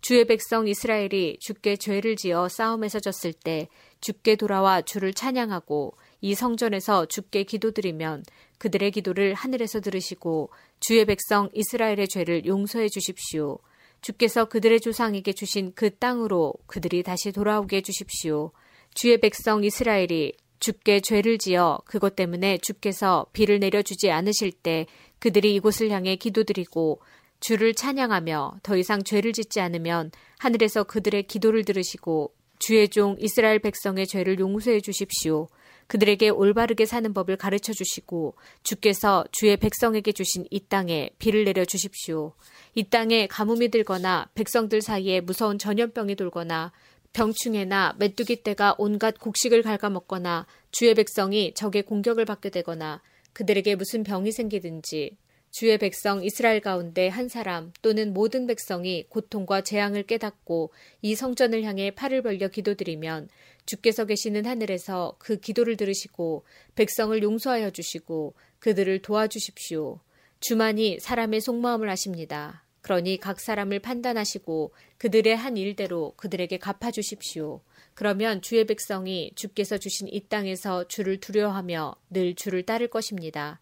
주의 0.00 0.24
백성 0.24 0.68
이스라엘이 0.68 1.38
주께 1.40 1.74
죄를 1.74 2.14
지어 2.14 2.48
싸움에서 2.48 3.00
졌을 3.00 3.32
때 3.32 3.66
주께 4.00 4.36
돌아와 4.36 4.80
주를 4.80 5.12
찬양하고 5.12 5.96
이 6.20 6.36
성전에서 6.36 7.06
주께 7.06 7.42
기도드리면 7.42 8.22
그들의 8.58 8.92
기도를 8.92 9.34
하늘에서 9.34 9.80
들으시고 9.80 10.50
주의 10.78 11.04
백성 11.04 11.50
이스라엘의 11.52 12.06
죄를 12.06 12.46
용서해 12.46 12.88
주십시오. 12.90 13.58
주께서 14.00 14.44
그들의 14.44 14.80
조상에게 14.80 15.32
주신 15.32 15.72
그 15.74 15.96
땅으로 15.96 16.54
그들이 16.68 17.02
다시 17.02 17.32
돌아오게 17.32 17.78
해 17.78 17.80
주십시오. 17.80 18.52
주의 18.94 19.18
백성 19.18 19.64
이스라엘이 19.64 20.34
주께 20.58 21.00
죄를 21.00 21.38
지어 21.38 21.78
그것 21.84 22.16
때문에 22.16 22.58
주께서 22.58 23.26
비를 23.32 23.58
내려주지 23.58 24.10
않으실 24.10 24.52
때 24.52 24.86
그들이 25.18 25.54
이곳을 25.54 25.90
향해 25.90 26.16
기도드리고 26.16 27.00
주를 27.40 27.74
찬양하며 27.74 28.60
더 28.62 28.76
이상 28.76 29.02
죄를 29.02 29.32
짓지 29.32 29.60
않으면 29.60 30.10
하늘에서 30.38 30.84
그들의 30.84 31.24
기도를 31.24 31.64
들으시고 31.64 32.34
주의 32.58 32.88
종 32.88 33.16
이스라엘 33.20 33.58
백성의 33.58 34.06
죄를 34.06 34.38
용서해 34.38 34.80
주십시오. 34.80 35.48
그들에게 35.86 36.30
올바르게 36.30 36.84
사는 36.84 37.12
법을 37.12 37.36
가르쳐 37.36 37.72
주시고 37.72 38.34
주께서 38.62 39.24
주의 39.30 39.56
백성에게 39.56 40.12
주신 40.12 40.46
이 40.50 40.60
땅에 40.60 41.10
비를 41.18 41.44
내려 41.44 41.64
주십시오. 41.64 42.32
이 42.74 42.84
땅에 42.84 43.26
가뭄이 43.26 43.68
들거나 43.68 44.28
백성들 44.34 44.80
사이에 44.80 45.20
무서운 45.20 45.58
전염병이 45.58 46.16
돌거나 46.16 46.72
병충해나 47.12 47.96
메뚜기 47.98 48.42
떼가 48.42 48.74
온갖 48.78 49.18
곡식을 49.18 49.62
갉아먹거나 49.62 50.46
주의 50.70 50.94
백성이 50.94 51.54
적의 51.54 51.84
공격을 51.84 52.24
받게 52.24 52.50
되거나 52.50 53.00
그들에게 53.36 53.74
무슨 53.74 54.02
병이 54.02 54.32
생기든지 54.32 55.18
주의 55.50 55.76
백성 55.76 56.24
이스라엘 56.24 56.62
가운데 56.62 57.08
한 57.08 57.28
사람 57.28 57.70
또는 57.82 58.14
모든 58.14 58.46
백성이 58.46 59.04
고통과 59.10 59.60
재앙을 59.60 60.04
깨닫고 60.04 60.72
이 61.02 61.14
성전을 61.14 61.62
향해 61.62 61.90
팔을 61.90 62.22
벌려 62.22 62.48
기도드리면 62.48 63.28
주께서 63.66 64.06
계시는 64.06 64.46
하늘에서 64.46 65.16
그 65.18 65.36
기도를 65.36 65.76
들으시고 65.76 66.46
백성을 66.76 67.22
용서하여 67.22 67.72
주시고 67.72 68.32
그들을 68.58 69.02
도와주십시오. 69.02 70.00
주만이 70.40 71.00
사람의 71.00 71.42
속마음을 71.42 71.90
아십니다. 71.90 72.64
그러니 72.80 73.18
각 73.18 73.38
사람을 73.38 73.80
판단하시고 73.80 74.72
그들의 74.96 75.36
한 75.36 75.58
일대로 75.58 76.14
그들에게 76.16 76.56
갚아주십시오. 76.56 77.60
그러면 77.96 78.42
주의 78.42 78.66
백성이 78.66 79.32
주께서 79.36 79.78
주신 79.78 80.06
이 80.08 80.20
땅에서 80.20 80.86
주를 80.86 81.18
두려워하며 81.18 81.96
늘 82.10 82.34
주를 82.34 82.62
따를 82.62 82.88
것입니다. 82.88 83.58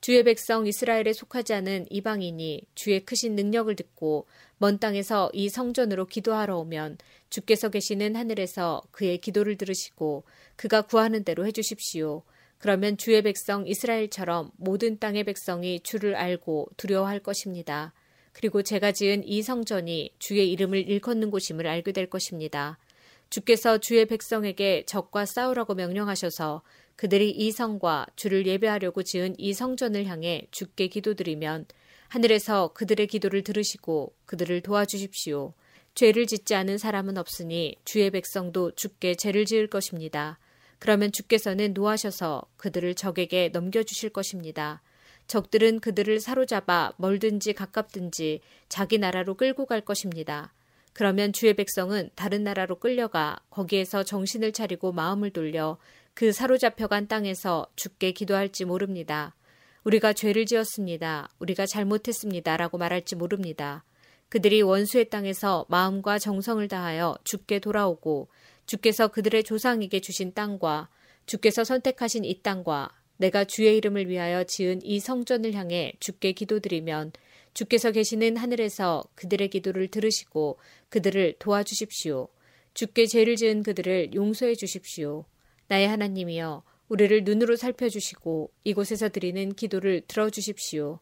주의 0.00 0.24
백성 0.24 0.66
이스라엘에 0.66 1.12
속하지 1.12 1.54
않은 1.54 1.86
이방인이 1.88 2.62
주의 2.74 3.04
크신 3.04 3.36
능력을 3.36 3.74
듣고 3.76 4.26
먼 4.58 4.80
땅에서 4.80 5.30
이 5.32 5.48
성전으로 5.48 6.06
기도하러 6.06 6.58
오면 6.58 6.98
주께서 7.30 7.68
계시는 7.68 8.16
하늘에서 8.16 8.82
그의 8.90 9.18
기도를 9.18 9.56
들으시고 9.56 10.24
그가 10.56 10.82
구하는 10.82 11.22
대로 11.22 11.46
해주십시오. 11.46 12.24
그러면 12.58 12.96
주의 12.96 13.22
백성 13.22 13.68
이스라엘처럼 13.68 14.50
모든 14.56 14.98
땅의 14.98 15.22
백성이 15.22 15.78
주를 15.78 16.16
알고 16.16 16.70
두려워할 16.76 17.20
것입니다. 17.20 17.94
그리고 18.32 18.64
제가 18.64 18.90
지은 18.90 19.22
이 19.24 19.42
성전이 19.42 20.14
주의 20.18 20.50
이름을 20.50 20.88
일컫는 20.88 21.30
곳임을 21.30 21.68
알게 21.68 21.92
될 21.92 22.10
것입니다. 22.10 22.78
주께서 23.30 23.78
주의 23.78 24.06
백성에게 24.06 24.84
적과 24.86 25.26
싸우라고 25.26 25.74
명령하셔서 25.74 26.62
그들이 26.96 27.30
이 27.30 27.52
성과 27.52 28.06
주를 28.16 28.46
예배하려고 28.46 29.02
지은 29.02 29.34
이 29.38 29.52
성전을 29.52 30.06
향해 30.06 30.46
주께 30.50 30.88
기도드리면 30.88 31.66
하늘에서 32.08 32.72
그들의 32.72 33.06
기도를 33.08 33.42
들으시고 33.42 34.14
그들을 34.24 34.60
도와주십시오. 34.62 35.52
죄를 35.94 36.26
짓지 36.26 36.54
않은 36.54 36.78
사람은 36.78 37.16
없으니 37.18 37.76
주의 37.84 38.10
백성도 38.10 38.70
주께 38.72 39.14
죄를 39.14 39.44
지을 39.44 39.68
것입니다. 39.68 40.38
그러면 40.78 41.10
주께서는 41.10 41.72
노하셔서 41.72 42.42
그들을 42.58 42.94
적에게 42.94 43.48
넘겨주실 43.52 44.10
것입니다. 44.10 44.82
적들은 45.26 45.80
그들을 45.80 46.20
사로잡아 46.20 46.92
멀든지 46.98 47.54
가깝든지 47.54 48.40
자기 48.68 48.98
나라로 48.98 49.34
끌고 49.34 49.66
갈 49.66 49.80
것입니다. 49.80 50.52
그러면 50.96 51.34
주의 51.34 51.52
백성은 51.52 52.08
다른 52.14 52.42
나라로 52.42 52.76
끌려가 52.76 53.38
거기에서 53.50 54.02
정신을 54.02 54.52
차리고 54.52 54.92
마음을 54.92 55.28
돌려 55.28 55.76
그 56.14 56.32
사로잡혀간 56.32 57.06
땅에서 57.06 57.66
죽게 57.76 58.12
기도할지 58.12 58.64
모릅니다. 58.64 59.34
우리가 59.84 60.14
죄를 60.14 60.46
지었습니다. 60.46 61.28
우리가 61.38 61.66
잘못했습니다. 61.66 62.56
라고 62.56 62.78
말할지 62.78 63.14
모릅니다. 63.14 63.84
그들이 64.30 64.62
원수의 64.62 65.10
땅에서 65.10 65.66
마음과 65.68 66.18
정성을 66.18 66.66
다하여 66.66 67.18
죽게 67.24 67.58
돌아오고 67.58 68.28
주께서 68.64 69.08
그들의 69.08 69.44
조상에게 69.44 70.00
주신 70.00 70.32
땅과 70.32 70.88
주께서 71.26 71.62
선택하신 71.62 72.24
이 72.24 72.40
땅과 72.40 72.88
내가 73.18 73.44
주의 73.44 73.76
이름을 73.76 74.08
위하여 74.08 74.44
지은 74.44 74.80
이 74.82 74.98
성전을 74.98 75.52
향해 75.52 75.92
주께 76.00 76.32
기도드리면 76.32 77.12
주께서 77.56 77.90
계시는 77.90 78.36
하늘에서 78.36 79.02
그들의 79.14 79.48
기도를 79.48 79.88
들으시고 79.88 80.58
그들을 80.90 81.36
도와주십시오. 81.38 82.28
주께 82.74 83.06
죄를 83.06 83.36
지은 83.36 83.62
그들을 83.62 84.12
용서해 84.12 84.54
주십시오. 84.54 85.24
나의 85.68 85.88
하나님이여 85.88 86.62
우리를 86.88 87.24
눈으로 87.24 87.56
살펴주시고 87.56 88.52
이곳에서 88.64 89.08
드리는 89.08 89.54
기도를 89.54 90.02
들어주십시오. 90.06 90.98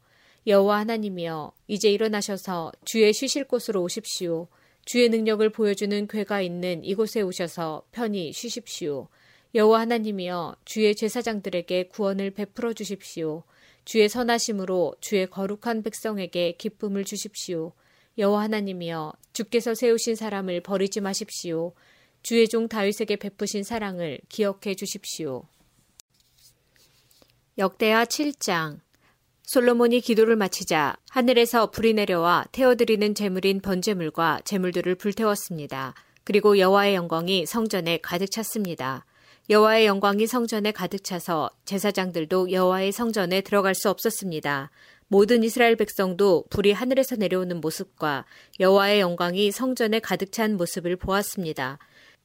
여호와 0.46 0.78
하나님이여 0.78 1.52
이제 1.66 1.90
일어나셔서 1.90 2.70
주의 2.84 3.12
쉬실 3.12 3.48
곳으로 3.48 3.82
오십시오. 3.82 4.46
주의 4.84 5.08
능력을 5.08 5.50
보여주는 5.50 6.06
괴가 6.06 6.40
있는 6.40 6.84
이곳에 6.84 7.22
오셔서 7.22 7.82
편히 7.90 8.32
쉬십시오. 8.32 9.08
여호와 9.56 9.80
하나님이여 9.80 10.58
주의 10.64 10.94
제사장들에게 10.94 11.88
구원을 11.88 12.30
베풀어 12.30 12.74
주십시오. 12.74 13.42
주의 13.84 14.08
선하심으로 14.08 14.96
주의 15.00 15.26
거룩한 15.26 15.82
백성에게 15.82 16.52
기쁨을 16.52 17.04
주십시오. 17.04 17.72
여호와 18.18 18.42
하나님이여 18.42 19.12
주께서 19.32 19.74
세우신 19.74 20.14
사람을 20.14 20.60
버리지 20.62 21.00
마십시오. 21.00 21.72
주의 22.22 22.48
종 22.48 22.68
다윗에게 22.68 23.16
베푸신 23.16 23.64
사랑을 23.64 24.18
기억해 24.28 24.74
주십시오. 24.76 25.44
역대하 27.58 28.04
7장 28.04 28.80
솔로몬이 29.42 30.00
기도를 30.00 30.36
마치자 30.36 30.96
하늘에서 31.10 31.70
불이 31.70 31.92
내려와 31.94 32.46
태워드리는 32.50 33.14
제물인 33.14 33.60
번제물과 33.60 34.40
제물들을 34.44 34.94
불태웠습니다. 34.94 35.94
그리고 36.24 36.58
여호와의 36.58 36.94
영광이 36.94 37.44
성전에 37.44 37.98
가득 37.98 38.30
찼습니다. 38.30 39.04
여호와의 39.50 39.84
영광이 39.84 40.26
성전에 40.26 40.72
가득 40.72 41.04
차서 41.04 41.50
제사장들도 41.66 42.50
여호와의 42.50 42.92
성전에 42.92 43.42
들어갈 43.42 43.74
수 43.74 43.90
없었습니다. 43.90 44.70
모든 45.08 45.44
이스라엘 45.44 45.76
백성도 45.76 46.44
불이 46.48 46.72
하늘에서 46.72 47.16
내려오는 47.16 47.60
모습과 47.60 48.24
여호와의 48.58 49.00
영광이 49.00 49.50
성전에 49.50 50.00
가득 50.00 50.32
찬 50.32 50.56
모습을 50.56 50.96
보았습니다. 50.96 51.78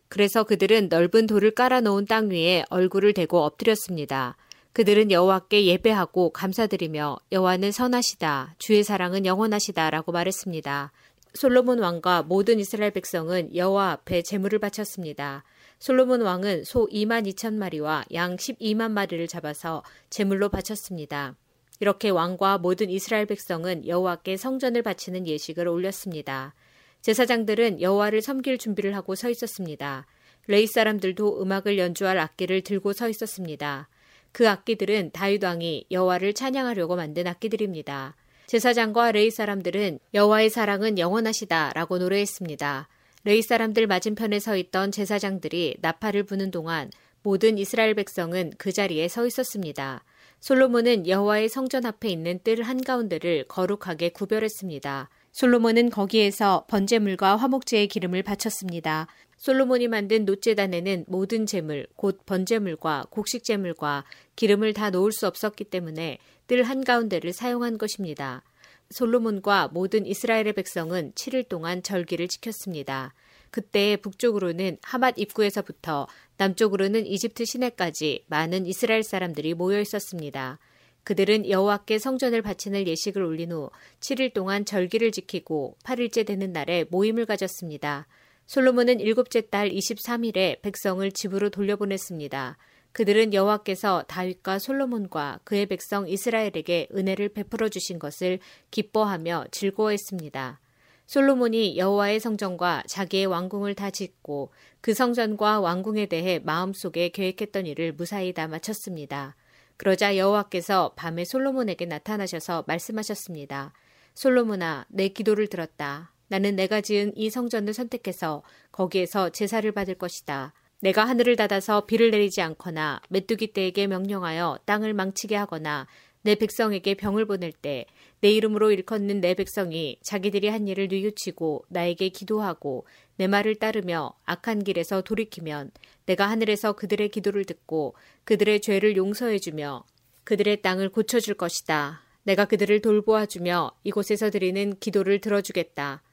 그래서 0.07 0.45
그들은 0.45 0.87
넓은 0.87 1.27
돌을 1.27 1.51
깔아 1.51 1.81
놓은 1.81 2.05
땅 2.05 2.29
위에 2.29 2.63
얼굴을 2.69 3.13
대고 3.13 3.41
엎드렸습니다. 3.41 4.37
그들은 4.71 5.11
여호와께 5.11 5.65
예배하고 5.65 6.29
감사드리며 6.29 7.17
여호와는 7.33 7.73
선하시다. 7.73 8.55
주의 8.59 8.81
사랑은 8.81 9.25
영원하시다라고 9.25 10.13
말했습니다. 10.13 10.93
솔로몬 11.33 11.79
왕과 11.79 12.23
모든 12.23 12.59
이스라엘 12.59 12.91
백성은 12.91 13.57
여호와 13.57 13.91
앞에 13.91 14.21
제물을 14.21 14.57
바쳤습니다. 14.59 15.43
솔로몬 15.79 16.21
왕은 16.21 16.65
소 16.65 16.87
2만 16.87 17.25
2천 17.33 17.53
마리와 17.53 18.03
양 18.13 18.35
12만 18.35 18.91
마리를 18.91 19.25
잡아서 19.27 19.81
제물로 20.09 20.49
바쳤습니다. 20.49 21.35
이렇게 21.79 22.09
왕과 22.09 22.57
모든 22.57 22.89
이스라엘 22.89 23.25
백성은 23.25 23.87
여호와께 23.87 24.35
성전을 24.35 24.83
바치는 24.83 25.25
예식을 25.25 25.69
올렸습니다. 25.69 26.53
제사장들은 27.01 27.81
여호와를 27.81 28.21
섬길 28.21 28.57
준비를 28.57 28.93
하고 28.93 29.15
서 29.15 29.29
있었습니다. 29.29 30.05
레위 30.47 30.67
사람들도 30.67 31.41
음악을 31.41 31.77
연주할 31.77 32.17
악기를 32.17 32.61
들고 32.61 32.91
서 32.91 33.07
있었습니다. 33.07 33.87
그 34.33 34.49
악기들은 34.49 35.11
다윗 35.13 35.43
왕이 35.43 35.85
여호와를 35.91 36.33
찬양하려고 36.33 36.97
만든 36.97 37.25
악기들입니다. 37.25 38.17
제사장과 38.47 39.13
레위 39.13 39.31
사람들은 39.31 39.99
여호와의 40.13 40.49
사랑은 40.49 40.99
영원하시다라고 40.99 41.99
노래했습니다. 41.99 42.89
레위 43.23 43.41
사람들 43.41 43.87
맞은편에 43.87 44.39
서 44.39 44.55
있던 44.55 44.91
제사장들이 44.91 45.77
나팔을 45.81 46.23
부는 46.23 46.51
동안 46.51 46.89
모든 47.21 47.57
이스라엘 47.57 47.93
백성은 47.93 48.53
그 48.57 48.71
자리에 48.71 49.07
서 49.07 49.25
있었습니다. 49.27 50.03
솔로몬은 50.39 51.07
여호와의 51.07 51.49
성전 51.49 51.85
앞에 51.85 52.07
있는 52.07 52.39
뜰 52.43 52.63
한가운데를 52.63 53.45
거룩하게 53.49 54.09
구별했습니다. 54.09 55.09
솔로몬은 55.33 55.89
거기에서 55.89 56.65
번제물과 56.69 57.35
화목제의 57.35 57.87
기름을 57.87 58.23
바쳤습니다. 58.23 59.07
솔로몬이 59.37 59.87
만든 59.87 60.25
노제단에는 60.25 61.05
모든 61.07 61.45
제물, 61.45 61.87
곧 61.95 62.25
번제물과 62.25 63.07
곡식제물과 63.09 64.05
기름을 64.35 64.73
다 64.73 64.89
놓을 64.89 65.11
수 65.11 65.27
없었기 65.27 65.65
때문에 65.65 66.17
뜰 66.47 66.63
한가운데를 66.63 67.33
사용한 67.33 67.77
것입니다. 67.77 68.43
솔로몬과 68.89 69.69
모든 69.69 70.05
이스라엘의 70.05 70.53
백성은 70.53 71.13
7일 71.13 71.47
동안 71.47 71.83
절기를 71.83 72.27
지켰습니다. 72.27 73.13
그때 73.51 73.97
북쪽으로는 73.97 74.77
하맛 74.81 75.15
입구에서부터 75.17 76.07
남쪽으로는 76.37 77.05
이집트 77.05 77.45
시내까지 77.45 78.25
많은 78.27 78.65
이스라엘 78.65 79.03
사람들이 79.03 79.53
모여 79.53 79.79
있었습니다. 79.81 80.59
그들은 81.03 81.49
여호와께 81.49 81.97
성전을 81.97 82.41
바치는 82.41 82.87
예식을 82.87 83.21
올린 83.21 83.51
후 83.51 83.69
7일 83.99 84.33
동안 84.33 84.65
절기를 84.65 85.11
지키고 85.11 85.77
8일째 85.83 86.25
되는 86.25 86.51
날에 86.51 86.85
모임을 86.89 87.25
가졌습니다. 87.25 88.07
솔로몬은 88.45 88.99
일곱째 88.99 89.41
달 89.41 89.69
23일에 89.69 90.61
백성을 90.61 91.11
집으로 91.11 91.49
돌려보냈습니다. 91.49 92.57
그들은 92.91 93.33
여호와께서 93.33 94.03
다윗과 94.07 94.59
솔로몬과 94.59 95.39
그의 95.43 95.67
백성 95.67 96.07
이스라엘에게 96.07 96.87
은혜를 96.93 97.29
베풀어 97.29 97.69
주신 97.69 97.99
것을 97.99 98.39
기뻐하며 98.71 99.45
즐거워했습니다. 99.51 100.59
솔로몬이 101.05 101.77
여호와의 101.77 102.19
성전과 102.19 102.83
자기의 102.87 103.25
왕궁을 103.25 103.73
다 103.73 103.89
짓고 103.89 104.51
그 104.81 104.93
성전과 104.93 105.59
왕궁에 105.59 106.05
대해 106.05 106.39
마음속에 106.39 107.09
계획했던 107.09 107.65
일을 107.65 107.93
무사히 107.93 108.31
다 108.31 108.47
마쳤습니다. 108.47 109.35
그러자 109.77 110.17
여호와께서 110.17 110.93
밤에 110.95 111.25
솔로몬에게 111.25 111.85
나타나셔서 111.85 112.65
말씀하셨습니다. 112.67 113.73
솔로몬아, 114.13 114.85
내 114.89 115.07
기도를 115.07 115.47
들었다. 115.47 116.11
나는 116.27 116.55
내가 116.55 116.81
지은 116.81 117.13
이 117.15 117.29
성전을 117.29 117.73
선택해서 117.73 118.43
거기에서 118.71 119.29
제사를 119.29 119.71
받을 119.71 119.95
것이다. 119.95 120.53
내가 120.81 121.05
하늘을 121.05 121.35
닫아서 121.35 121.85
비를 121.85 122.11
내리지 122.11 122.41
않거나 122.41 123.01
메뚜기 123.09 123.53
떼에게 123.53 123.87
명령하여 123.87 124.59
땅을 124.65 124.93
망치게 124.93 125.35
하거나 125.35 125.87
내 126.21 126.35
백성에게 126.35 126.95
병을 126.95 127.25
보낼 127.25 127.51
때 127.51 127.85
내 128.21 128.31
이름으로 128.31 128.71
일컫는 128.71 129.21
내 129.21 129.33
백성이 129.33 129.97
자기들이 130.03 130.49
한 130.49 130.67
일을 130.67 130.89
뉘우치고 130.89 131.65
나에게 131.69 132.09
기도하고 132.09 132.85
내 133.15 133.27
말을 133.27 133.55
따르며 133.55 134.13
악한 134.25 134.63
길에서 134.63 135.01
돌이키면 135.01 135.71
내가 136.05 136.29
하늘에서 136.29 136.73
그들의 136.73 137.09
기도를 137.09 137.45
듣고 137.45 137.95
그들의 138.25 138.59
죄를 138.59 138.97
용서해 138.97 139.39
주며 139.39 139.85
그들의 140.25 140.61
땅을 140.61 140.89
고쳐 140.89 141.19
줄 141.19 141.35
것이다. 141.35 142.01
내가 142.23 142.45
그들을 142.45 142.81
돌보아 142.81 143.25
주며 143.25 143.71
이곳에서 143.83 144.29
드리는 144.29 144.77
기도를 144.79 145.21
들어 145.21 145.41
주겠다. 145.41 146.03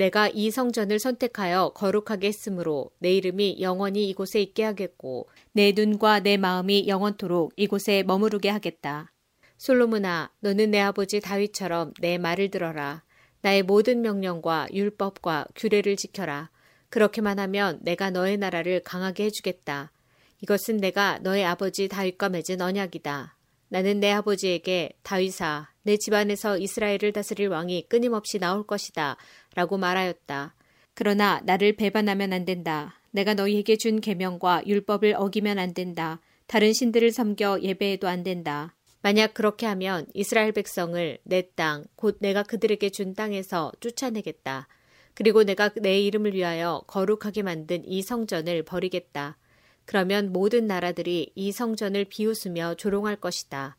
내가 0.00 0.28
이 0.28 0.50
성전을 0.50 0.98
선택하여 0.98 1.72
거룩하게 1.74 2.28
했으므로 2.28 2.90
내 3.00 3.12
이름이 3.12 3.58
영원히 3.60 4.08
이곳에 4.08 4.40
있게 4.40 4.64
하겠고 4.64 5.28
내 5.52 5.72
눈과 5.76 6.20
내 6.20 6.38
마음이 6.38 6.88
영원토록 6.88 7.52
이곳에 7.56 8.02
머무르게 8.02 8.48
하겠다. 8.48 9.12
솔로몬아, 9.58 10.30
너는 10.40 10.70
내 10.70 10.80
아버지 10.80 11.20
다윗처럼 11.20 11.92
내 12.00 12.16
말을 12.16 12.50
들어라. 12.50 13.02
나의 13.42 13.62
모든 13.62 14.00
명령과 14.00 14.68
율법과 14.72 15.48
규례를 15.54 15.96
지켜라. 15.96 16.48
그렇게만 16.88 17.38
하면 17.38 17.78
내가 17.82 18.08
너의 18.08 18.38
나라를 18.38 18.80
강하게 18.80 19.24
해주겠다. 19.24 19.92
이것은 20.40 20.78
내가 20.78 21.18
너의 21.18 21.44
아버지 21.44 21.88
다윗과 21.88 22.30
맺은 22.30 22.62
언약이다. 22.62 23.36
나는 23.70 24.00
내 24.00 24.10
아버지에게 24.10 24.90
다윗아 25.02 25.70
내 25.82 25.96
집안에서 25.96 26.58
이스라엘을 26.58 27.12
다스릴 27.12 27.48
왕이 27.48 27.86
끊임없이 27.88 28.38
나올 28.38 28.66
것이다 28.66 29.16
라고 29.54 29.78
말하였다. 29.78 30.54
그러나 30.94 31.40
나를 31.44 31.76
배반하면 31.76 32.32
안 32.32 32.44
된다. 32.44 33.00
내가 33.12 33.34
너희에게 33.34 33.76
준 33.76 34.00
계명과 34.00 34.64
율법을 34.66 35.14
어기면 35.16 35.58
안 35.58 35.72
된다. 35.72 36.20
다른 36.46 36.72
신들을 36.72 37.12
섬겨 37.12 37.60
예배해도 37.62 38.08
안 38.08 38.24
된다. 38.24 38.74
만약 39.02 39.34
그렇게 39.34 39.66
하면 39.66 40.06
이스라엘 40.14 40.52
백성을 40.52 41.18
내 41.22 41.48
땅, 41.54 41.84
곧 41.96 42.18
내가 42.20 42.42
그들에게 42.42 42.90
준 42.90 43.14
땅에서 43.14 43.72
쫓아내겠다. 43.80 44.66
그리고 45.14 45.44
내가 45.44 45.70
내 45.76 46.00
이름을 46.00 46.34
위하여 46.34 46.82
거룩하게 46.86 47.42
만든 47.42 47.84
이 47.86 48.02
성전을 48.02 48.64
버리겠다. 48.64 49.38
그러면 49.90 50.32
모든 50.32 50.68
나라들이 50.68 51.32
이 51.34 51.50
성전을 51.50 52.04
비웃으며 52.04 52.76
조롱할 52.76 53.16
것이다. 53.16 53.76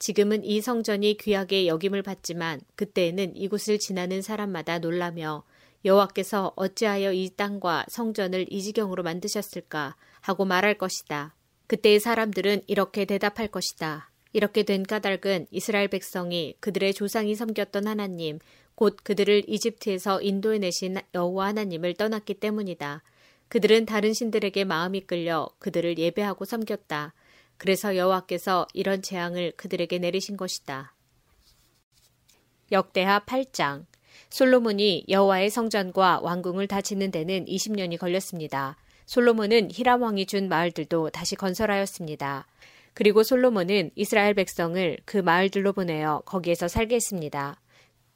지금은 0.00 0.44
이 0.44 0.60
성전이 0.60 1.16
귀하게 1.18 1.68
여김을 1.68 2.02
받지만 2.02 2.60
그때에는 2.74 3.36
이곳을 3.36 3.78
지나는 3.78 4.22
사람마다 4.22 4.80
놀라며 4.80 5.44
여호와께서 5.84 6.54
어찌하여 6.56 7.12
이 7.12 7.30
땅과 7.36 7.86
성전을 7.88 8.46
이 8.50 8.60
지경으로 8.60 9.04
만드셨을까 9.04 9.94
하고 10.20 10.44
말할 10.44 10.78
것이다. 10.78 11.36
그때의 11.68 12.00
사람들은 12.00 12.62
이렇게 12.66 13.04
대답할 13.04 13.46
것이다. 13.46 14.10
이렇게 14.32 14.64
된 14.64 14.82
까닭은 14.82 15.46
이스라엘 15.52 15.86
백성이 15.86 16.56
그들의 16.58 16.92
조상이 16.92 17.36
섬겼던 17.36 17.86
하나님, 17.86 18.40
곧 18.74 18.96
그들을 19.04 19.44
이집트에서 19.46 20.22
인도해 20.22 20.58
내신 20.58 20.96
여호와 21.14 21.46
하나님을 21.46 21.94
떠났기 21.94 22.34
때문이다. 22.34 23.04
그들은 23.52 23.84
다른 23.84 24.14
신들에게 24.14 24.64
마음이 24.64 25.02
끌려 25.02 25.46
그들을 25.58 25.98
예배하고 25.98 26.46
섬겼다. 26.46 27.12
그래서 27.58 27.98
여호와께서 27.98 28.66
이런 28.72 29.02
재앙을 29.02 29.52
그들에게 29.58 29.98
내리신 29.98 30.38
것이다. 30.38 30.94
역대하 32.70 33.20
8장 33.26 33.84
솔로몬이 34.30 35.04
여호와의 35.06 35.50
성전과 35.50 36.20
왕궁을 36.22 36.66
다 36.66 36.80
짓는 36.80 37.10
데는 37.10 37.44
20년이 37.44 37.98
걸렸습니다. 37.98 38.78
솔로몬은 39.04 39.68
히람 39.70 40.00
왕이 40.00 40.24
준 40.24 40.48
마을들도 40.48 41.10
다시 41.10 41.36
건설하였습니다. 41.36 42.46
그리고 42.94 43.22
솔로몬은 43.22 43.90
이스라엘 43.96 44.32
백성을 44.32 44.96
그 45.04 45.18
마을들로 45.18 45.74
보내어 45.74 46.22
거기에서 46.24 46.68
살게 46.68 46.94
했습니다. 46.94 47.60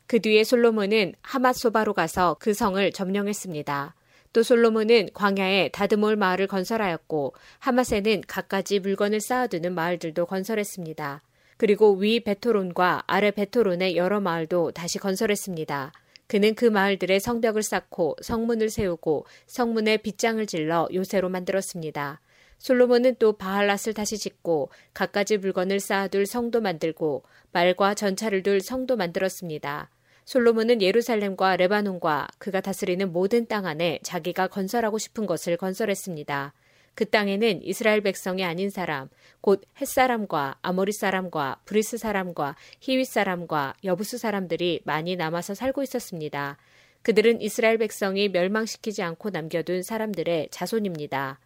그 0.07 0.19
뒤에 0.19 0.45
솔로몬은 0.45 1.13
하맛소바로 1.21 1.93
가서 1.93 2.39
그 2.41 2.55
성을 2.55 2.91
점령했습니다. 2.91 3.95
또 4.37 4.43
솔로몬은 4.43 5.09
광야에 5.15 5.71
다드몰 5.71 6.17
마을을 6.17 6.47
건설하였고 6.47 7.33
하맛에는 7.59 8.21
갖가지 8.29 8.81
물건을 8.81 9.19
쌓아두는 9.19 9.75
마을들도 9.75 10.27
건설했습니다. 10.27 11.23
그리고 11.57 11.95
위 11.95 12.21
베토론과 12.21 13.05
아래 13.07 13.31
베토론의 13.31 13.97
여러 13.97 14.21
마을도 14.21 14.73
다시 14.73 14.99
건설했습니다. 14.99 15.91
그는 16.27 16.55
그 16.55 16.67
마을들의 16.67 17.19
성벽을 17.19 17.63
쌓고 17.63 18.17
성문을 18.21 18.69
세우고 18.69 19.25
성문에 19.47 19.97
빗장을 19.97 20.45
질러 20.45 20.87
요새로 20.93 21.31
만들었습니다. 21.31 22.21
솔로몬은 22.59 23.17
또 23.19 23.39
바알랏을 23.39 23.95
다시 23.95 24.19
짓고 24.19 24.69
갖가지 24.93 25.39
물건을 25.39 25.81
쌓아둘 25.81 26.27
성도 26.27 26.61
만들고 26.61 27.23
말과 27.53 27.95
전차를 27.95 28.43
둘 28.43 28.61
성도 28.61 28.99
만들었습니다. 28.99 29.89
솔로몬은 30.27 30.83
예루살렘과 30.83 31.57
레바논과 31.57 32.27
그가 32.39 32.61
다스리는 32.61 33.13
모든 33.13 33.47
땅 33.47 33.65
안에 33.65 34.01
자기가 34.03 34.49
건설하고 34.49 34.99
싶은 34.99 35.25
것을 35.25 35.57
건설했습니다. 35.57 36.53
그 36.97 37.09
땅에는 37.09 37.63
이스라엘 37.63 38.01
백성이 38.01 38.43
아닌 38.43 38.69
사람, 38.69 39.09
곧 39.41 39.63
헷 39.81 40.02
사람과 40.02 40.57
아모리 40.63 40.91
사람과 40.91 41.61
브리스 41.65 41.99
사람과 41.99 42.57
히윗 42.81 43.07
사람과 43.07 43.75
여부스 43.85 44.19
사람들이 44.19 44.81
많이 44.85 45.15
남아서 45.15 45.55
살고 45.55 45.85
있었습니다. 45.85 46.57
그들은 47.03 47.41
이스라엘 47.41 47.79
백성이 47.79 48.29
멸망시키지 48.29 49.03
않고 49.05 49.31
남겨둔 49.31 49.85
사람들의 49.85 50.49
자손입니다. 50.51 51.39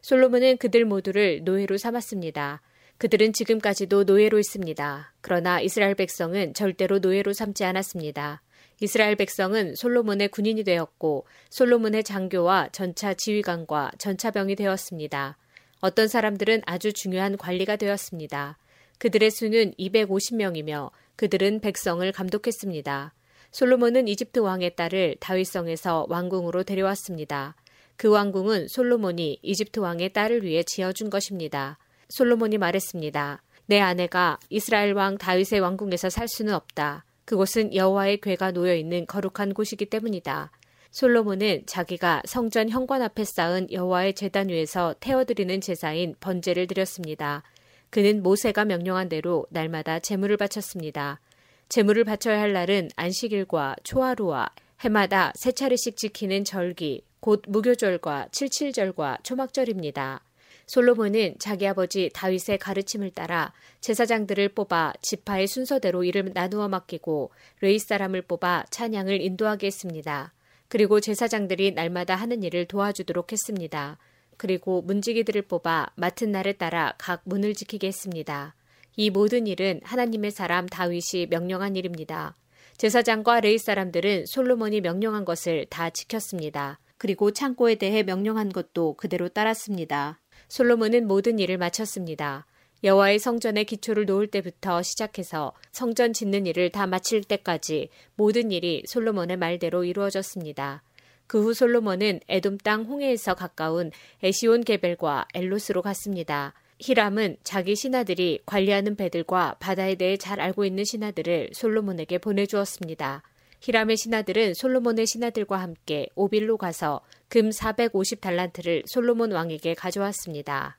솔로몬은 0.00 0.58
그들 0.58 0.84
모두를 0.84 1.42
노예로 1.42 1.76
삼았습니다. 1.76 2.60
그들은 2.98 3.32
지금까지도 3.32 4.02
노예로 4.04 4.40
있습니다. 4.40 5.14
그러나 5.20 5.60
이스라엘 5.60 5.94
백성은 5.94 6.54
절대로 6.54 6.98
노예로 6.98 7.32
삼지 7.32 7.64
않았습니다. 7.64 8.42
이스라엘 8.80 9.14
백성은 9.14 9.76
솔로몬의 9.76 10.28
군인이 10.28 10.64
되었고 10.64 11.24
솔로몬의 11.50 12.02
장교와 12.02 12.70
전차 12.72 13.14
지휘관과 13.14 13.92
전차병이 13.98 14.56
되었습니다. 14.56 15.36
어떤 15.80 16.08
사람들은 16.08 16.62
아주 16.66 16.92
중요한 16.92 17.36
관리가 17.36 17.76
되었습니다. 17.76 18.58
그들의 18.98 19.30
수는 19.30 19.74
250명이며 19.78 20.90
그들은 21.14 21.60
백성을 21.60 22.10
감독했습니다. 22.10 23.14
솔로몬은 23.52 24.08
이집트 24.08 24.40
왕의 24.40 24.74
딸을 24.74 25.16
다윗성에서 25.20 26.06
왕궁으로 26.08 26.64
데려왔습니다. 26.64 27.54
그 27.96 28.08
왕궁은 28.08 28.66
솔로몬이 28.68 29.38
이집트 29.42 29.78
왕의 29.78 30.12
딸을 30.12 30.42
위해 30.42 30.64
지어준 30.64 31.10
것입니다. 31.10 31.78
솔로몬이 32.08 32.58
말했습니다. 32.58 33.42
내 33.66 33.80
아내가 33.80 34.38
이스라엘 34.48 34.94
왕 34.94 35.18
다윗의 35.18 35.60
왕궁에서 35.60 36.10
살 36.10 36.26
수는 36.28 36.54
없다. 36.54 37.04
그곳은 37.24 37.74
여호와의 37.74 38.20
궤가 38.22 38.52
놓여 38.52 38.74
있는 38.74 39.06
거룩한 39.06 39.52
곳이기 39.52 39.86
때문이다. 39.86 40.50
솔로몬은 40.90 41.64
자기가 41.66 42.22
성전 42.24 42.70
현관 42.70 43.02
앞에 43.02 43.24
쌓은 43.24 43.70
여호와의 43.70 44.14
제단 44.14 44.48
위에서 44.48 44.94
태워드리는 45.00 45.60
제사인 45.60 46.14
번제를 46.20 46.66
드렸습니다. 46.66 47.42
그는 47.90 48.22
모세가 48.22 48.64
명령한 48.64 49.08
대로 49.08 49.46
날마다 49.50 49.98
제물을 49.98 50.36
바쳤습니다. 50.38 51.20
제물을 51.68 52.04
바쳐야 52.04 52.40
할 52.40 52.54
날은 52.54 52.88
안식일과 52.96 53.76
초하루와 53.84 54.48
해마다 54.80 55.32
세 55.34 55.52
차례씩 55.52 55.96
지키는 55.96 56.44
절기, 56.44 57.02
곧 57.20 57.42
무교절과 57.46 58.28
칠칠절과 58.32 59.18
초막절입니다. 59.22 60.22
솔로몬은 60.68 61.36
자기 61.38 61.66
아버지 61.66 62.10
다윗의 62.12 62.58
가르침을 62.58 63.10
따라 63.10 63.54
제사장들을 63.80 64.50
뽑아 64.50 64.92
지파의 65.00 65.48
순서대로 65.48 66.04
이를 66.04 66.30
나누어 66.34 66.68
맡기고 66.68 67.30
레이 67.60 67.78
사람을 67.78 68.22
뽑아 68.22 68.66
찬양을 68.70 69.20
인도하게 69.22 69.66
했습니다. 69.68 70.34
그리고 70.68 71.00
제사장들이 71.00 71.72
날마다 71.72 72.14
하는 72.14 72.42
일을 72.42 72.66
도와주도록 72.66 73.32
했습니다. 73.32 73.96
그리고 74.36 74.82
문지기들을 74.82 75.42
뽑아 75.42 75.88
맡은 75.96 76.30
날에 76.30 76.52
따라 76.52 76.94
각 76.98 77.22
문을 77.24 77.54
지키게 77.54 77.86
했습니다. 77.86 78.54
이 78.96 79.08
모든 79.08 79.46
일은 79.46 79.80
하나님의 79.84 80.30
사람 80.32 80.66
다윗이 80.66 81.28
명령한 81.30 81.76
일입니다. 81.76 82.36
제사장과 82.76 83.40
레이 83.40 83.56
사람들은 83.56 84.26
솔로몬이 84.26 84.82
명령한 84.82 85.24
것을 85.24 85.64
다 85.70 85.88
지켰습니다. 85.88 86.78
그리고 86.98 87.30
창고에 87.30 87.76
대해 87.76 88.02
명령한 88.02 88.50
것도 88.50 88.94
그대로 88.94 89.28
따랐습니다. 89.28 90.20
솔로몬은 90.48 91.06
모든 91.06 91.38
일을 91.38 91.58
마쳤습니다. 91.58 92.46
여호와의 92.84 93.18
성전의 93.18 93.64
기초를 93.64 94.06
놓을 94.06 94.28
때부터 94.28 94.82
시작해서 94.82 95.52
성전 95.72 96.12
짓는 96.12 96.46
일을 96.46 96.70
다 96.70 96.86
마칠 96.86 97.24
때까지 97.24 97.88
모든 98.14 98.50
일이 98.52 98.82
솔로몬의 98.86 99.36
말대로 99.36 99.84
이루어졌습니다. 99.84 100.82
그 101.28 101.42
후 101.42 101.52
솔로몬은 101.52 102.20
에돔 102.28 102.58
땅 102.58 102.84
홍해에서 102.84 103.34
가까운 103.34 103.90
에시온 104.22 104.64
게벨과 104.64 105.28
엘로스로 105.34 105.82
갔습니다. 105.82 106.54
히람은 106.80 107.36
자기 107.42 107.76
신하들이 107.76 108.40
관리하는 108.46 108.96
배들과 108.96 109.56
바다에 109.60 109.96
대해 109.96 110.16
잘 110.16 110.40
알고 110.40 110.64
있는 110.64 110.84
신하들을 110.84 111.50
솔로몬에게 111.52 112.18
보내주었습니다. 112.18 113.22
히람의 113.60 113.96
신하들은 113.96 114.54
솔로몬의 114.54 115.06
신하들과 115.06 115.56
함께 115.58 116.08
오빌로 116.14 116.56
가서 116.56 117.00
금 117.28 117.50
450달란트를 117.50 118.84
솔로몬 118.86 119.32
왕에게 119.32 119.74
가져왔습니다. 119.74 120.78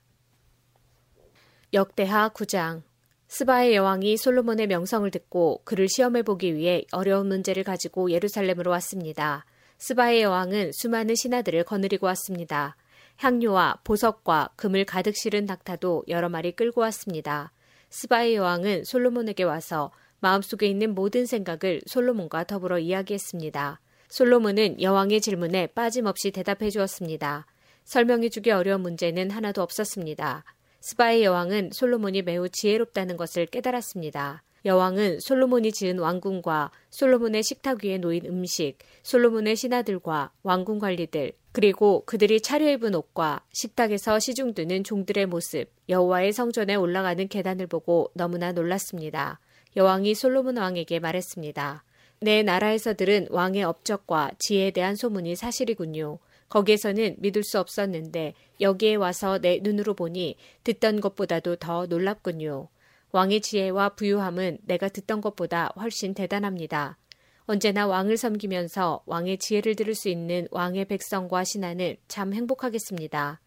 역대하 1.72 2.30
9장 2.30 2.82
스바의 3.28 3.76
여왕이 3.76 4.16
솔로몬의 4.16 4.66
명성을 4.66 5.08
듣고 5.12 5.60
그를 5.64 5.88
시험해 5.88 6.22
보기 6.22 6.56
위해 6.56 6.84
어려운 6.90 7.28
문제를 7.28 7.62
가지고 7.62 8.10
예루살렘으로 8.10 8.72
왔습니다. 8.72 9.46
스바의 9.78 10.22
여왕은 10.22 10.72
수많은 10.72 11.14
신하들을 11.14 11.62
거느리고 11.62 12.06
왔습니다. 12.06 12.76
향료와 13.18 13.80
보석과 13.84 14.50
금을 14.56 14.84
가득 14.84 15.16
실은 15.16 15.44
낙타도 15.44 16.04
여러 16.08 16.28
마리 16.28 16.52
끌고 16.52 16.80
왔습니다. 16.80 17.52
스바의 17.90 18.34
여왕은 18.34 18.84
솔로몬에게 18.84 19.44
와서 19.44 19.92
마음속에 20.20 20.66
있는 20.66 20.94
모든 20.94 21.26
생각을 21.26 21.80
솔로몬과 21.86 22.44
더불어 22.44 22.78
이야기했습니다. 22.78 23.80
솔로몬은 24.08 24.80
여왕의 24.80 25.20
질문에 25.20 25.68
빠짐없이 25.68 26.30
대답해 26.30 26.70
주었습니다. 26.70 27.46
설명해 27.84 28.28
주기 28.28 28.50
어려운 28.50 28.82
문제는 28.82 29.30
하나도 29.30 29.62
없었습니다. 29.62 30.44
스바의 30.80 31.24
여왕은 31.24 31.70
솔로몬이 31.72 32.22
매우 32.22 32.48
지혜롭다는 32.48 33.16
것을 33.16 33.46
깨달았습니다. 33.46 34.42
여왕은 34.64 35.20
솔로몬이 35.20 35.72
지은 35.72 35.98
왕궁과 35.98 36.70
솔로몬의 36.90 37.42
식탁 37.42 37.84
위에 37.84 37.98
놓인 37.98 38.26
음식, 38.26 38.76
솔로몬의 39.02 39.56
신하들과 39.56 40.32
왕궁 40.42 40.78
관리들, 40.78 41.32
그리고 41.52 42.04
그들이 42.04 42.40
차려입은 42.40 42.94
옷과 42.94 43.42
식탁에서 43.52 44.18
시중 44.18 44.54
드는 44.54 44.84
종들의 44.84 45.26
모습, 45.26 45.66
여호와의 45.88 46.32
성전에 46.32 46.74
올라가는 46.74 47.26
계단을 47.26 47.66
보고 47.66 48.10
너무나 48.14 48.52
놀랐습니다. 48.52 49.40
여왕이 49.76 50.14
솔로몬 50.14 50.56
왕에게 50.56 50.98
말했습니다. 50.98 51.84
내 52.20 52.42
나라에서 52.42 52.94
들은 52.94 53.26
왕의 53.30 53.62
업적과 53.62 54.32
지혜에 54.38 54.72
대한 54.72 54.96
소문이 54.96 55.36
사실이군요. 55.36 56.18
거기에서는 56.50 57.16
믿을 57.18 57.44
수 57.44 57.58
없었는데 57.58 58.34
여기에 58.60 58.96
와서 58.96 59.38
내 59.38 59.60
눈으로 59.62 59.94
보니 59.94 60.36
듣던 60.64 61.00
것보다도 61.00 61.56
더 61.56 61.86
놀랍군요. 61.86 62.68
왕의 63.12 63.40
지혜와 63.40 63.90
부유함은 63.90 64.58
내가 64.62 64.88
듣던 64.88 65.20
것보다 65.20 65.72
훨씬 65.76 66.12
대단합니다. 66.12 66.98
언제나 67.44 67.86
왕을 67.86 68.16
섬기면서 68.16 69.02
왕의 69.06 69.38
지혜를 69.38 69.74
들을 69.74 69.94
수 69.94 70.08
있는 70.08 70.46
왕의 70.50 70.84
백성과 70.84 71.44
신하는 71.44 71.96
참 72.06 72.32
행복하겠습니다. 72.32 73.40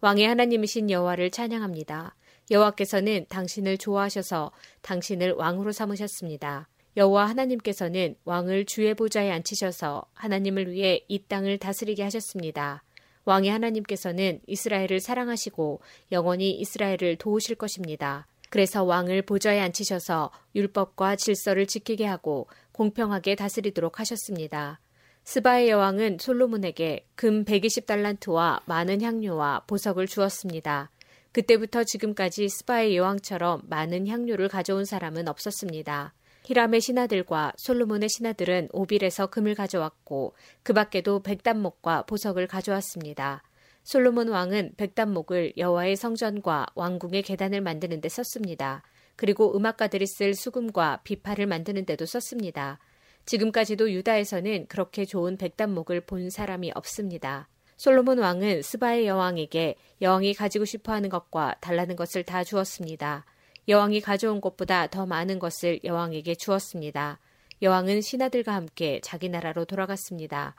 왕의 0.00 0.28
하나님이신 0.28 0.90
여호와를 0.90 1.30
찬양합니다. 1.30 2.14
여호와께서는 2.50 3.26
당신을 3.28 3.78
좋아하셔서 3.78 4.52
당신을 4.82 5.32
왕으로 5.32 5.72
삼으셨습니다. 5.72 6.68
여호와 6.96 7.26
하나님께서는 7.28 8.16
왕을 8.24 8.64
주의 8.64 8.92
보좌에 8.94 9.30
앉히셔서 9.30 10.04
하나님을 10.14 10.72
위해 10.72 11.04
이 11.08 11.22
땅을 11.22 11.58
다스리게 11.58 12.02
하셨습니다. 12.02 12.82
왕의 13.24 13.50
하나님께서는 13.50 14.40
이스라엘을 14.46 15.00
사랑하시고 15.00 15.80
영원히 16.12 16.50
이스라엘을 16.52 17.16
도우실 17.18 17.56
것입니다. 17.56 18.26
그래서 18.50 18.82
왕을 18.82 19.22
보좌에 19.22 19.60
앉히셔서 19.60 20.30
율법과 20.54 21.16
질서를 21.16 21.66
지키게 21.66 22.06
하고 22.06 22.48
공평하게 22.72 23.34
다스리도록 23.34 24.00
하셨습니다. 24.00 24.80
스바의 25.24 25.68
여왕은 25.68 26.16
솔로몬에게 26.20 27.06
금 27.14 27.44
120달란트와 27.44 28.62
많은 28.64 29.02
향료와 29.02 29.64
보석을 29.66 30.06
주었습니다. 30.06 30.90
그때부터 31.38 31.84
지금까지 31.84 32.48
스바의 32.48 32.96
여왕처럼 32.96 33.62
많은 33.68 34.08
향료를 34.08 34.48
가져온 34.48 34.84
사람은 34.84 35.28
없었습니다. 35.28 36.12
히람의 36.42 36.80
신하들과 36.80 37.52
솔로몬의 37.56 38.08
신하들은 38.08 38.70
오빌에서 38.72 39.28
금을 39.28 39.54
가져왔고 39.54 40.34
그 40.64 40.72
밖에도 40.72 41.22
백단목과 41.22 42.06
보석을 42.06 42.48
가져왔습니다. 42.48 43.44
솔로몬 43.84 44.30
왕은 44.30 44.72
백단목을 44.76 45.52
여호와의 45.56 45.94
성전과 45.94 46.66
왕궁의 46.74 47.22
계단을 47.22 47.60
만드는 47.60 48.00
데 48.00 48.08
썼습니다. 48.08 48.82
그리고 49.14 49.56
음악가들이 49.56 50.08
쓸 50.08 50.34
수금과 50.34 51.02
비파를 51.04 51.46
만드는 51.46 51.86
데도 51.86 52.04
썼습니다. 52.04 52.80
지금까지도 53.26 53.92
유다에서는 53.92 54.66
그렇게 54.66 55.04
좋은 55.04 55.36
백단목을 55.36 56.00
본 56.00 56.30
사람이 56.30 56.72
없습니다. 56.74 57.48
솔로몬 57.78 58.18
왕은 58.18 58.62
스바의 58.62 59.06
여왕에게 59.06 59.76
여왕이 60.02 60.34
가지고 60.34 60.64
싶어 60.64 60.92
하는 60.92 61.08
것과 61.08 61.54
달라는 61.60 61.94
것을 61.94 62.24
다 62.24 62.42
주었습니다. 62.42 63.24
여왕이 63.68 64.00
가져온 64.00 64.40
것보다 64.40 64.88
더 64.88 65.06
많은 65.06 65.38
것을 65.38 65.78
여왕에게 65.84 66.34
주었습니다. 66.34 67.20
여왕은 67.62 68.00
신하들과 68.00 68.52
함께 68.52 69.00
자기 69.04 69.28
나라로 69.28 69.64
돌아갔습니다. 69.64 70.56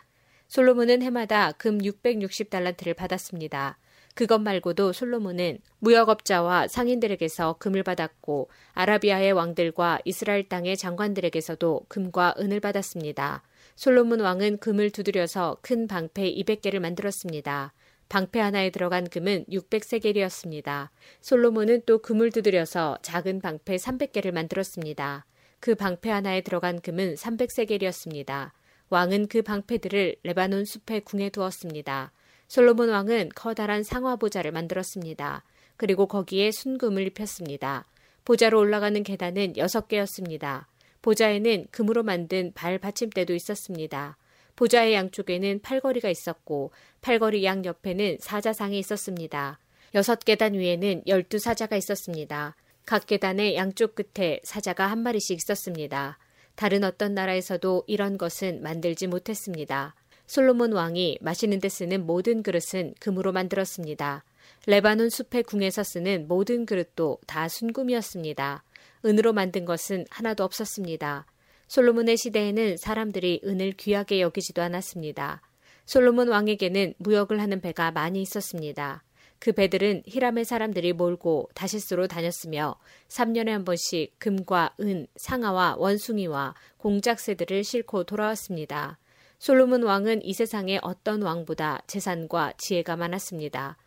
솔로몬은 0.48 1.02
해마다 1.02 1.52
금 1.52 1.80
660달란트를 1.80 2.96
받았습니다. 2.96 3.78
그것 4.20 4.40
말고도 4.40 4.92
솔로몬은 4.92 5.60
무역업자와 5.80 6.68
상인들에게서 6.68 7.56
금을 7.58 7.84
받았고 7.84 8.50
아라비아의 8.74 9.32
왕들과 9.32 10.00
이스라엘 10.04 10.50
땅의 10.50 10.76
장관들에게서도 10.76 11.86
금과 11.88 12.36
은을 12.38 12.60
받았습니다. 12.60 13.44
솔로몬 13.78 14.20
왕은 14.20 14.58
금을 14.58 14.90
두드려서 14.90 15.60
큰 15.62 15.88
방패 15.88 16.36
200개를 16.36 16.80
만들었습니다. 16.80 17.72
방패 18.10 18.42
하나에 18.42 18.72
들어간 18.72 19.08
금은 19.08 19.46
600세겔이었습니다. 19.50 20.90
솔로몬은 21.22 21.84
또 21.86 22.00
금을 22.00 22.34
두드려서 22.34 22.98
작은 23.02 23.40
방패 23.40 23.78
300개를 23.78 24.34
만들었습니다. 24.34 25.26
그 25.62 25.76
방패 25.76 26.10
하나에 26.10 26.42
들어간 26.42 26.82
금은 26.82 27.16
300세겔이었습니다. 27.16 28.52
왕은 28.90 29.28
그 29.28 29.44
방패들을 29.44 30.18
레바논 30.24 30.66
숲에 30.66 31.00
궁에 31.00 31.30
두었습니다. 31.30 32.12
솔로몬 32.50 32.90
왕은 32.90 33.30
커다란 33.36 33.84
상화 33.84 34.16
보자를 34.16 34.52
만들었습니다. 34.52 35.44
그리고 35.78 36.08
거기에 36.08 36.52
순금을 36.52 37.06
입혔습니다. 37.08 37.86
보자로 38.26 38.60
올라가는 38.60 39.02
계단은 39.04 39.56
여섯 39.56 39.88
개였습니다. 39.88 40.68
보자에는 41.04 41.68
금으로 41.70 42.02
만든 42.02 42.52
발 42.54 42.80
받침대도 42.80 43.36
있었습니다. 43.36 44.18
보자의 44.56 44.96
양쪽에는 44.96 45.62
팔걸이가 45.62 46.10
있었고 46.10 46.72
팔걸이 47.02 47.46
양 47.46 47.64
옆에는 47.64 48.18
사자상이 48.20 48.80
있었습니다. 48.80 49.60
여섯 49.94 50.26
계단 50.26 50.56
위에는 50.56 51.04
열두 51.06 51.38
사자가 51.38 51.78
있었습니다. 51.78 52.56
각 52.86 53.06
계단의 53.06 53.56
양쪽 53.56 53.94
끝에 53.94 54.40
사자가 54.44 54.88
한 54.88 55.00
마리씩 55.04 55.38
있었습니다. 55.38 56.18
다른 56.56 56.84
어떤 56.84 57.14
나라에서도 57.14 57.84
이런 57.86 58.18
것은 58.18 58.64
만들지 58.64 59.06
못했습니다. 59.06 59.94
솔로몬 60.30 60.74
왕이 60.74 61.18
마시는 61.22 61.58
데 61.58 61.70
쓰는 61.70 62.06
모든 62.06 62.44
그릇은 62.44 62.94
금으로 63.00 63.32
만들었습니다. 63.32 64.24
레바논 64.68 65.10
숲의 65.10 65.42
궁에서 65.42 65.82
쓰는 65.82 66.28
모든 66.28 66.68
그릇도 66.68 67.18
다 67.26 67.48
순금이었습니다. 67.50 68.64
은으로 69.06 69.34
만든 69.34 69.66
것은 69.66 70.06
하나도 70.12 70.44
없었습니다. 70.44 71.26
솔로몬의 71.68 72.18
시대에는 72.18 72.78
사람들이 72.78 73.42
은을 73.44 73.72
귀하게 73.72 74.22
여기지도 74.22 74.62
않았습니다. 74.62 75.42
솔로몬 75.88 76.28
왕에게는 76.28 76.94
무역을 77.00 77.42
하는 77.42 77.60
배가 77.60 77.90
많이 77.90 78.22
있었습니다. 78.22 79.04
그 79.40 79.52
배들은 79.52 80.04
히람의 80.06 80.46
사람들이 80.46 80.94
몰고 80.94 81.50
다시스로 81.56 82.06
다녔으며 82.06 82.76
3년에 83.08 83.48
한 83.48 83.66
번씩 83.66 84.20
금과 84.20 84.76
은, 84.82 85.08
상아와 85.16 85.78
원숭이와 85.80 86.54
공작새들을 86.78 87.64
싣고 87.64 88.04
돌아왔습니다. 88.04 89.00
솔로몬 89.40 89.84
왕은 89.84 90.26
이 90.26 90.34
세상의 90.34 90.82
어떤 90.84 91.22
왕보다 91.22 91.82
재산과 91.88 92.54
지혜가 92.58 92.98
많았습니다. 92.98 93.78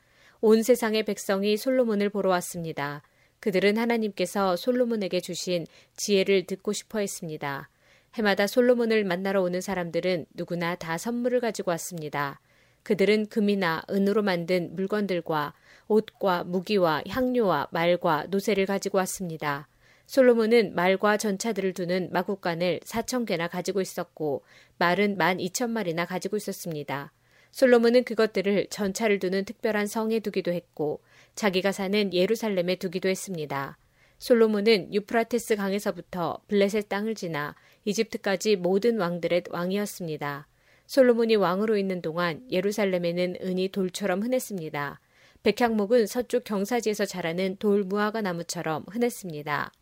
온 0.41 0.63
세상의 0.63 1.05
백성이 1.05 1.59
솔로몬을 1.59 2.09
보러 2.09 2.31
왔습니다. 2.31 3.03
그들은 3.39 3.77
하나님께서 3.77 4.57
솔로몬에게 4.57 5.21
주신 5.21 5.67
지혜를 5.95 6.47
듣고 6.47 6.73
싶어 6.73 7.01
했습니다. 7.01 7.69
해마다 8.15 8.47
솔로몬을 8.47 9.05
만나러 9.05 9.43
오는 9.43 9.61
사람들은 9.61 10.25
누구나 10.33 10.75
다 10.75 10.97
선물을 10.97 11.41
가지고 11.41 11.71
왔습니다. 11.73 12.41
그들은 12.83 13.27
금이나 13.27 13.83
은으로 13.91 14.23
만든 14.23 14.75
물건들과 14.75 15.53
옷과 15.87 16.45
무기와 16.45 17.03
향료와 17.07 17.69
말과 17.73 18.25
노새를 18.31 18.65
가지고 18.65 18.99
왔습니다. 18.99 19.69
솔로몬은 20.13 20.75
말과 20.75 21.17
전차들을 21.17 21.73
두는 21.73 22.11
마국간을 22.13 22.81
4천 22.85 23.25
개나 23.25 23.49
가지고 23.49 23.81
있었고 23.81 24.43
말은 24.77 25.17
1만 25.17 25.41
2천 25.41 25.71
마리나 25.71 26.05
가지고 26.05 26.37
있었습니다. 26.37 27.15
솔로몬은 27.51 28.05
그것들을 28.05 28.67
전차를 28.69 29.21
두는 29.21 29.47
특별한 29.47 29.87
성에 29.87 30.21
두기도 30.21 30.53
했고 30.53 31.01
자기가 31.35 31.73
사는 31.73 32.13
예루살렘에 32.13 32.77
두기도 32.77 33.09
했습니다. 33.09 33.79
솔로몬은 34.19 34.93
유프라테스 34.93 35.57
강에서부터 35.57 36.43
블레셋 36.47 36.91
땅을 36.91 37.15
지나 37.15 37.55
이집트까지 37.87 38.57
모든 38.57 38.99
왕들의 38.99 39.45
왕이었습니다. 39.49 40.47
솔로몬이 40.89 41.37
왕으로 41.37 41.79
있는 41.79 42.03
동안 42.03 42.45
예루살렘에는 42.51 43.37
은이 43.43 43.71
돌처럼 43.71 44.23
흔했습니다. 44.23 45.01
백향목은 45.43 46.07
서쪽 46.07 46.45
경사지에서 46.45 47.07
자라는 47.07 47.57
돌 47.59 47.83
무화과 47.85 48.21
나무처럼 48.21 48.85
흔했습니다. 48.91 49.73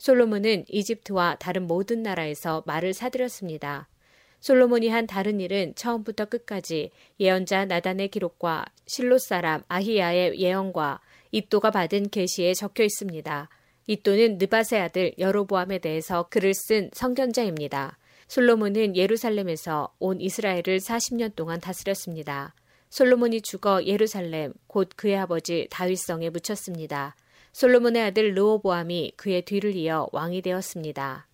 솔로몬은 0.00 0.64
이집트와 0.66 1.36
다른 1.38 1.66
모든 1.66 2.02
나라에서 2.02 2.62
말을 2.64 2.94
사들였습니다. 2.94 3.86
솔로몬이 4.40 4.88
한 4.88 5.06
다른 5.06 5.40
일은 5.40 5.74
처음부터 5.74 6.24
끝까지 6.24 6.90
예언자 7.20 7.66
나단의 7.66 8.08
기록과 8.08 8.64
실로 8.86 9.18
사람 9.18 9.62
아히야의 9.68 10.40
예언과 10.40 11.00
이또가 11.32 11.70
받은 11.70 12.08
계시에 12.08 12.54
적혀 12.54 12.82
있습니다. 12.84 13.50
이또는 13.88 14.38
느바세 14.38 14.78
아들 14.78 15.12
여로보암에 15.18 15.80
대해서 15.80 16.28
글을 16.30 16.54
쓴 16.54 16.88
성견자입니다. 16.94 17.98
솔로몬은 18.26 18.96
예루살렘에서 18.96 19.92
온 19.98 20.18
이스라엘을 20.22 20.78
40년 20.78 21.36
동안 21.36 21.60
다스렸습니다. 21.60 22.54
솔로몬이 22.88 23.42
죽어 23.42 23.84
예루살렘 23.84 24.54
곧 24.66 24.88
그의 24.96 25.18
아버지 25.18 25.66
다윗성에 25.70 26.30
묻혔습니다. 26.30 27.16
솔로몬의 27.52 28.02
아들 28.02 28.34
르호보암이 28.34 29.14
그의 29.16 29.42
뒤를 29.42 29.74
이어 29.76 30.08
왕이 30.12 30.42
되었습니다. 30.42 31.29